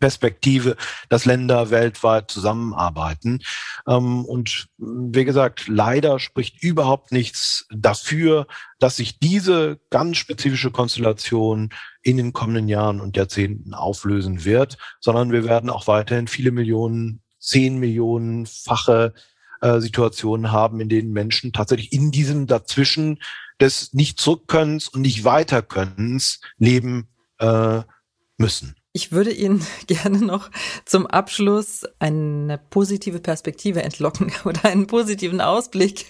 Perspektive, 0.00 0.76
dass 1.10 1.26
Länder 1.26 1.70
weltweit 1.70 2.30
zusammenarbeiten. 2.30 3.40
Ähm, 3.86 4.24
und 4.24 4.68
wie 4.78 5.24
gesagt, 5.24 5.68
leider 5.68 6.18
spricht 6.18 6.62
überhaupt 6.62 7.12
nichts 7.12 7.66
dafür, 7.70 8.46
dass 8.78 8.96
sich 8.96 9.18
diese 9.18 9.80
ganz 9.90 10.16
spezifische 10.16 10.70
Konstellation 10.70 11.70
in 12.02 12.16
den 12.16 12.32
kommenden 12.32 12.68
Jahren 12.68 13.00
und 13.00 13.16
Jahrzehnten 13.16 13.74
auflösen 13.74 14.44
wird, 14.44 14.78
sondern 15.00 15.30
wir 15.30 15.44
werden 15.44 15.68
auch 15.68 15.86
weiterhin 15.86 16.26
viele 16.26 16.52
Millionen, 16.52 17.20
zehn 17.38 17.78
Millionenfache 17.78 19.12
äh, 19.60 19.78
Situationen 19.80 20.52
haben, 20.52 20.80
in 20.80 20.88
denen 20.88 21.12
Menschen 21.12 21.52
tatsächlich 21.52 21.92
in 21.92 22.10
diesem 22.12 22.46
dazwischen 22.46 23.18
des 23.62 23.92
nicht 23.92 24.18
zurückkönnens 24.18 24.88
und 24.88 25.02
nicht 25.02 25.24
weiterkönnens 25.24 26.40
leben 26.58 27.08
äh, 27.38 27.82
müssen. 28.36 28.74
Ich 28.94 29.10
würde 29.10 29.32
Ihnen 29.32 29.64
gerne 29.86 30.18
noch 30.18 30.50
zum 30.84 31.06
Abschluss 31.06 31.84
eine 31.98 32.58
positive 32.58 33.20
Perspektive 33.20 33.82
entlocken 33.82 34.32
oder 34.44 34.66
einen 34.66 34.86
positiven 34.86 35.40
Ausblick. 35.40 36.06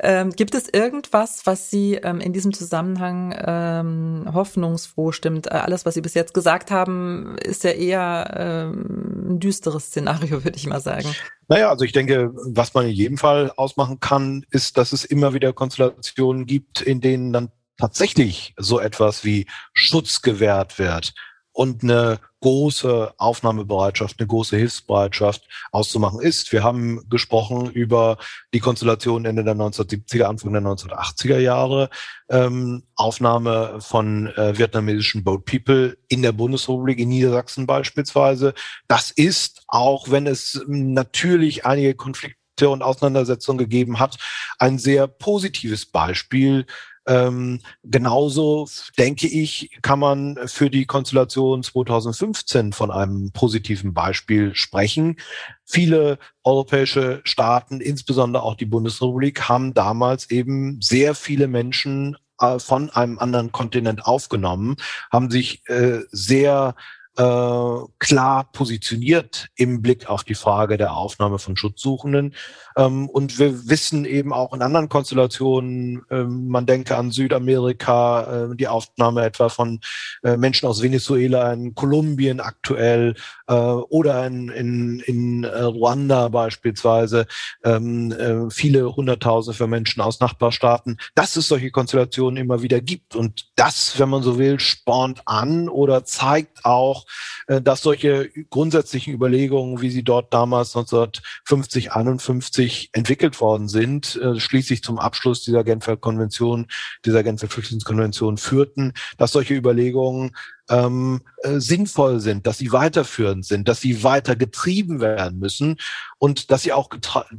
Ähm, 0.00 0.32
gibt 0.32 0.54
es 0.54 0.68
irgendwas, 0.68 1.46
was 1.46 1.70
Sie 1.70 1.94
ähm, 1.94 2.20
in 2.20 2.32
diesem 2.32 2.52
Zusammenhang 2.52 3.34
ähm, 3.38 4.28
hoffnungsfroh 4.34 5.12
stimmt? 5.12 5.46
Äh, 5.46 5.50
alles, 5.50 5.86
was 5.86 5.94
Sie 5.94 6.00
bis 6.00 6.14
jetzt 6.14 6.34
gesagt 6.34 6.72
haben, 6.72 7.38
ist 7.38 7.62
ja 7.62 7.70
eher 7.70 8.34
ähm, 8.36 9.34
ein 9.34 9.40
düsteres 9.40 9.86
Szenario, 9.86 10.44
würde 10.44 10.56
ich 10.56 10.66
mal 10.66 10.80
sagen. 10.80 11.08
Naja, 11.46 11.70
also 11.70 11.84
ich 11.84 11.92
denke, 11.92 12.32
was 12.34 12.74
man 12.74 12.86
in 12.86 12.92
jedem 12.92 13.16
Fall 13.16 13.52
ausmachen 13.56 14.00
kann, 14.00 14.44
ist, 14.50 14.76
dass 14.76 14.92
es 14.92 15.04
immer 15.04 15.34
wieder 15.34 15.52
Konstellationen 15.52 16.46
gibt, 16.46 16.80
in 16.82 17.00
denen 17.00 17.32
dann 17.32 17.52
tatsächlich 17.78 18.54
so 18.56 18.80
etwas 18.80 19.24
wie 19.24 19.46
Schutz 19.72 20.20
gewährt 20.20 20.80
wird 20.80 21.14
und 21.58 21.82
eine 21.82 22.20
große 22.40 23.14
Aufnahmebereitschaft, 23.18 24.20
eine 24.20 24.28
große 24.28 24.56
Hilfsbereitschaft 24.56 25.42
auszumachen 25.72 26.20
ist. 26.20 26.52
Wir 26.52 26.62
haben 26.62 27.02
gesprochen 27.10 27.68
über 27.72 28.16
die 28.54 28.60
Konstellation 28.60 29.24
Ende 29.24 29.42
der 29.42 29.56
1970er, 29.56 30.22
Anfang 30.22 30.52
der 30.52 30.62
1980er 30.62 31.40
Jahre, 31.40 31.90
ähm, 32.28 32.84
Aufnahme 32.94 33.80
von 33.80 34.28
äh, 34.28 34.56
vietnamesischen 34.56 35.24
Boat 35.24 35.46
People 35.46 35.98
in 36.06 36.22
der 36.22 36.30
Bundesrepublik, 36.30 37.00
in 37.00 37.08
Niedersachsen 37.08 37.66
beispielsweise. 37.66 38.54
Das 38.86 39.10
ist, 39.10 39.64
auch 39.66 40.12
wenn 40.12 40.28
es 40.28 40.62
natürlich 40.68 41.66
einige 41.66 41.96
Konflikte 41.96 42.68
und 42.68 42.82
Auseinandersetzungen 42.82 43.58
gegeben 43.58 43.98
hat, 43.98 44.16
ein 44.60 44.78
sehr 44.78 45.08
positives 45.08 45.86
Beispiel 45.86 46.66
ähm, 47.08 47.60
genauso 47.82 48.68
denke 48.98 49.26
ich, 49.26 49.70
kann 49.80 49.98
man 49.98 50.38
für 50.44 50.68
die 50.68 50.84
Konstellation 50.84 51.62
2015 51.62 52.74
von 52.74 52.90
einem 52.90 53.32
positiven 53.32 53.94
Beispiel 53.94 54.54
sprechen. 54.54 55.16
Viele 55.64 56.18
europäische 56.44 57.22
Staaten, 57.24 57.80
insbesondere 57.80 58.42
auch 58.42 58.56
die 58.56 58.66
Bundesrepublik, 58.66 59.48
haben 59.48 59.72
damals 59.72 60.30
eben 60.30 60.80
sehr 60.82 61.14
viele 61.14 61.48
Menschen 61.48 62.18
äh, 62.40 62.58
von 62.58 62.90
einem 62.90 63.18
anderen 63.18 63.52
Kontinent 63.52 64.04
aufgenommen, 64.04 64.76
haben 65.10 65.30
sich 65.30 65.66
äh, 65.68 66.00
sehr 66.12 66.74
äh, 67.18 67.86
klar 67.98 68.48
positioniert 68.52 69.48
im 69.56 69.82
Blick 69.82 70.08
auf 70.08 70.22
die 70.22 70.36
Frage 70.36 70.78
der 70.78 70.94
Aufnahme 70.94 71.40
von 71.40 71.56
Schutzsuchenden. 71.56 72.34
Ähm, 72.76 73.08
und 73.08 73.40
wir 73.40 73.68
wissen 73.68 74.04
eben 74.04 74.32
auch 74.32 74.54
in 74.54 74.62
anderen 74.62 74.88
Konstellationen, 74.88 76.02
äh, 76.10 76.22
man 76.22 76.64
denke 76.64 76.96
an 76.96 77.10
Südamerika, 77.10 78.50
äh, 78.52 78.56
die 78.56 78.68
Aufnahme 78.68 79.24
etwa 79.24 79.48
von 79.48 79.80
äh, 80.22 80.36
Menschen 80.36 80.68
aus 80.68 80.80
Venezuela 80.80 81.52
in 81.52 81.74
Kolumbien 81.74 82.38
aktuell 82.38 83.16
äh, 83.48 83.52
oder 83.54 84.24
in, 84.24 84.48
in, 84.50 85.00
in 85.00 85.42
äh, 85.42 85.62
Ruanda 85.62 86.28
beispielsweise, 86.28 87.26
ähm, 87.64 88.12
äh, 88.12 88.48
viele 88.50 88.94
Hunderttausende 88.94 89.56
für 89.56 89.66
Menschen 89.66 90.00
aus 90.02 90.20
Nachbarstaaten, 90.20 90.98
dass 91.16 91.34
es 91.34 91.48
solche 91.48 91.72
Konstellationen 91.72 92.36
immer 92.36 92.62
wieder 92.62 92.80
gibt. 92.80 93.16
Und 93.16 93.48
das, 93.56 93.98
wenn 93.98 94.08
man 94.08 94.22
so 94.22 94.38
will, 94.38 94.60
spornt 94.60 95.22
an 95.26 95.68
oder 95.68 96.04
zeigt 96.04 96.64
auch, 96.64 97.07
dass 97.46 97.82
solche 97.82 98.30
grundsätzlichen 98.50 99.14
Überlegungen, 99.14 99.80
wie 99.80 99.90
sie 99.90 100.02
dort 100.02 100.32
damals 100.32 100.76
1950, 100.76 101.92
51 101.92 102.90
entwickelt 102.92 103.40
worden 103.40 103.68
sind, 103.68 104.16
äh, 104.16 104.38
schließlich 104.38 104.82
zum 104.82 104.98
Abschluss 104.98 105.42
dieser 105.42 105.64
Genfer 105.64 105.96
Konvention, 105.96 106.66
dieser 107.04 107.22
Genfer 107.22 107.48
Flüchtlingskonvention 107.48 108.36
führten, 108.36 108.92
dass 109.16 109.32
solche 109.32 109.54
Überlegungen 109.54 110.32
ähm, 110.68 111.20
äh, 111.42 111.60
sinnvoll 111.60 112.20
sind, 112.20 112.46
dass 112.46 112.58
sie 112.58 112.72
weiterführend 112.72 113.44
sind, 113.44 113.68
dass 113.68 113.80
sie 113.80 114.02
weiter 114.02 114.36
getrieben 114.36 115.00
werden 115.00 115.38
müssen 115.38 115.76
und 116.18 116.50
dass 116.50 116.62
sie 116.62 116.72
auch 116.72 116.90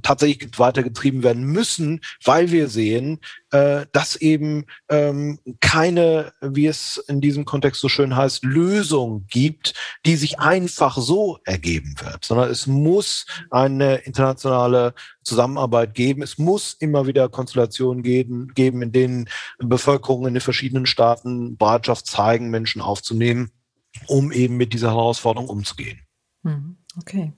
tatsächlich 0.02 0.58
weiter 0.58 0.84
getrieben 0.84 1.24
werden 1.24 1.44
müssen, 1.44 2.02
weil 2.24 2.52
wir 2.52 2.70
sehen, 2.70 3.20
äh, 3.52 3.86
dass 3.92 4.16
eben 4.16 4.66
ähm, 4.90 5.40
keine, 5.60 6.34
wie 6.42 6.68
es 6.68 6.98
in 7.08 7.22
diesem 7.22 7.46
Kontext 7.46 7.82
so 7.82 7.90
schön 7.90 8.16
heißt, 8.16 8.44
Lösung 8.44 9.26
gibt, 9.28 9.74
die 10.06 10.16
sich 10.16 10.40
einfach 10.40 10.98
so 10.98 11.40
ergeben 11.44 11.96
wird, 12.02 12.26
sondern 12.26 12.50
es 12.50 12.68
muss 12.68 13.26
eine 13.52 13.98
internationale 13.98 14.94
Zusammenarbeit 15.30 15.94
geben. 15.94 16.22
Es 16.22 16.38
muss 16.38 16.74
immer 16.74 17.08
wieder 17.08 17.30
Konstellationen 17.30 18.04
geben, 18.04 18.50
geben 18.54 18.82
in 18.82 18.92
denen 18.92 19.30
Bevölkerungen 19.60 20.28
in 20.28 20.34
den 20.34 20.42
verschiedenen 20.42 20.86
Staaten 20.86 21.56
Bereitschaft 21.58 22.08
zeigen, 22.08 22.50
Menschen 22.50 22.82
aufzunehmen, 22.82 23.52
um 24.08 24.32
eben 24.32 24.58
mit 24.58 24.74
dieser 24.74 24.90
Herausforderung 24.90 25.50
umzugehen. 25.50 26.00
Hm, 26.44 26.78
okay. 26.98 27.34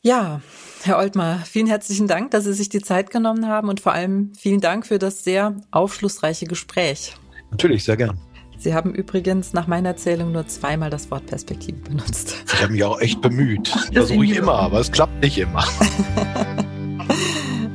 Ja, 0.00 0.42
Herr 0.82 0.98
Oltmar, 0.98 1.44
vielen 1.44 1.68
herzlichen 1.68 2.08
Dank, 2.08 2.32
dass 2.32 2.44
Sie 2.44 2.52
sich 2.52 2.68
die 2.68 2.80
Zeit 2.80 3.10
genommen 3.10 3.46
haben 3.46 3.68
und 3.68 3.78
vor 3.78 3.92
allem 3.92 4.32
vielen 4.34 4.60
Dank 4.60 4.84
für 4.84 4.98
das 4.98 5.22
sehr 5.22 5.56
aufschlussreiche 5.70 6.46
Gespräch. 6.46 7.14
Natürlich, 7.52 7.84
sehr 7.84 7.96
gern. 7.96 8.18
Sie 8.62 8.74
haben 8.74 8.94
übrigens 8.94 9.52
nach 9.52 9.66
meiner 9.66 9.90
Erzählung 9.90 10.32
nur 10.32 10.46
zweimal 10.46 10.88
das 10.88 11.10
Wort 11.10 11.26
Perspektive 11.26 11.78
benutzt. 11.78 12.36
Ich 12.52 12.62
habe 12.62 12.72
mich 12.72 12.84
auch 12.84 13.00
echt 13.00 13.20
bemüht. 13.20 13.68
Versuche 13.92 14.24
ich 14.24 14.36
immer, 14.36 14.54
aber 14.54 14.78
es 14.80 14.90
klappt 14.92 15.20
nicht 15.20 15.38
immer. 15.38 15.64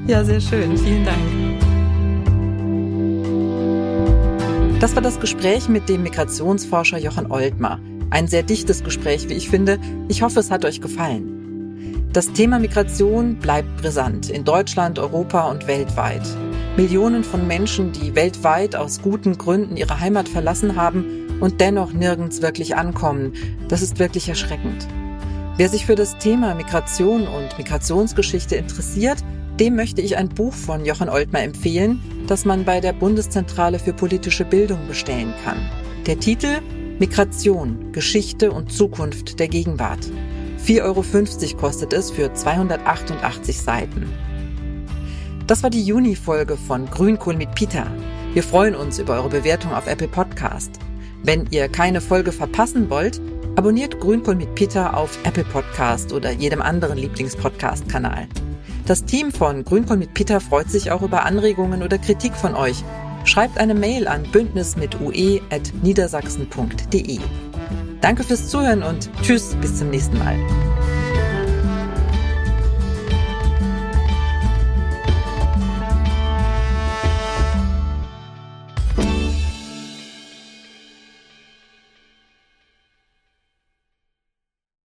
ja, 0.08 0.24
sehr 0.24 0.42
schön. 0.42 0.78
Vielen 0.78 1.06
Dank. 1.06 1.20
Das 4.80 4.96
war 4.96 5.02
das 5.02 5.20
Gespräch 5.20 5.70
mit 5.70 5.90
dem 5.90 6.04
Migrationsforscher 6.04 7.00
Jochen 7.00 7.32
Oltmar. 7.32 7.80
Ein 8.10 8.28
sehr 8.28 8.44
dichtes 8.44 8.84
Gespräch, 8.84 9.28
wie 9.28 9.34
ich 9.34 9.50
finde. 9.50 9.80
Ich 10.08 10.22
hoffe, 10.22 10.40
es 10.40 10.52
hat 10.52 10.66
euch 10.66 10.82
gefallen. 10.82 12.10
Das 12.14 12.32
Thema 12.32 12.58
Migration 12.60 13.36
bleibt 13.36 13.78
brisant 13.78 14.30
in 14.30 14.44
Deutschland, 14.44 14.98
Europa 14.98 15.50
und 15.50 15.68
weltweit. 15.68 16.22
Millionen 16.78 17.24
von 17.24 17.48
Menschen, 17.48 17.92
die 17.92 18.16
weltweit 18.16 18.76
aus 18.76 19.02
guten 19.02 19.38
Gründen 19.38 19.78
ihre 19.78 20.00
Heimat 20.00 20.30
verlassen 20.30 20.76
haben 20.76 21.28
und 21.40 21.60
dennoch 21.60 21.94
nirgends 21.94 22.42
wirklich 22.42 22.76
ankommen, 22.76 23.34
das 23.68 23.82
ist 23.82 24.00
wirklich 24.00 24.30
erschreckend. 24.30 24.88
Wer 25.58 25.70
sich 25.70 25.88
für 25.88 25.96
das 25.96 26.20
Thema 26.20 26.54
Migration 26.54 27.28
und 27.28 27.58
Migrationsgeschichte 27.58 28.56
interessiert, 28.56 29.18
dem 29.60 29.76
möchte 29.76 30.02
ich 30.02 30.16
ein 30.16 30.30
Buch 30.30 30.54
von 30.54 30.86
Jochen 30.86 31.10
Oltmer 31.10 31.42
empfehlen, 31.42 32.00
das 32.28 32.46
man 32.46 32.64
bei 32.64 32.80
der 32.80 32.94
Bundeszentrale 32.94 33.80
für 33.80 33.92
politische 33.92 34.46
Bildung 34.46 34.88
bestellen 34.88 35.34
kann. 35.44 35.58
Der 36.06 36.20
Titel 36.20 36.62
Migration, 37.00 37.92
Geschichte 37.92 38.52
und 38.52 38.72
Zukunft 38.72 39.40
der 39.40 39.48
Gegenwart. 39.48 40.06
4,50 40.64 40.84
Euro 40.84 41.58
kostet 41.58 41.92
es 41.92 42.12
für 42.12 42.32
288 42.32 43.60
Seiten. 43.60 44.14
Das 45.48 45.64
war 45.64 45.72
die 45.72 45.84
Juni-Folge 45.84 46.56
von 46.56 46.86
Grünkohl 46.86 47.36
mit 47.36 47.56
Peter. 47.56 47.88
Wir 48.34 48.44
freuen 48.44 48.76
uns 48.76 49.00
über 49.00 49.16
eure 49.16 49.30
Bewertung 49.30 49.74
auf 49.74 49.88
Apple 49.88 50.08
Podcast. 50.08 50.72
Wenn 51.24 51.48
ihr 51.50 51.68
keine 51.68 52.00
Folge 52.00 52.32
verpassen 52.32 52.92
wollt, 52.92 53.20
abonniert 53.58 54.00
Grünkohl 54.00 54.36
mit 54.36 54.56
Peter 54.56 54.96
auf 54.96 55.18
Apple 55.24 55.44
Podcast 55.44 56.14
oder 56.14 56.32
jedem 56.32 56.62
anderen 56.62 57.00
Lieblingspodcast-Kanal. 57.00 58.28
Das 58.86 59.04
Team 59.04 59.32
von 59.32 59.66
Grünkohl 59.66 59.98
mit 59.98 60.14
Peter 60.14 60.40
freut 60.40 60.70
sich 60.70 60.92
auch 60.92 61.02
über 61.02 61.26
Anregungen 61.26 61.82
oder 61.82 61.98
Kritik 61.98 62.36
von 62.36 62.54
euch. 62.56 62.84
Schreibt 63.26 63.58
eine 63.58 63.74
Mail 63.74 64.08
an 64.08 64.22
bündnis 64.32 64.78
mit 64.78 65.02
ue.niedersachsen.de. 65.02 67.20
Danke 68.00 68.24
fürs 68.24 68.48
Zuhören 68.48 68.84
und 68.84 69.10
tschüss, 69.24 69.56
bis 69.60 69.80
zum 69.80 69.90
nächsten 69.90 70.20
Mal. 70.20 70.38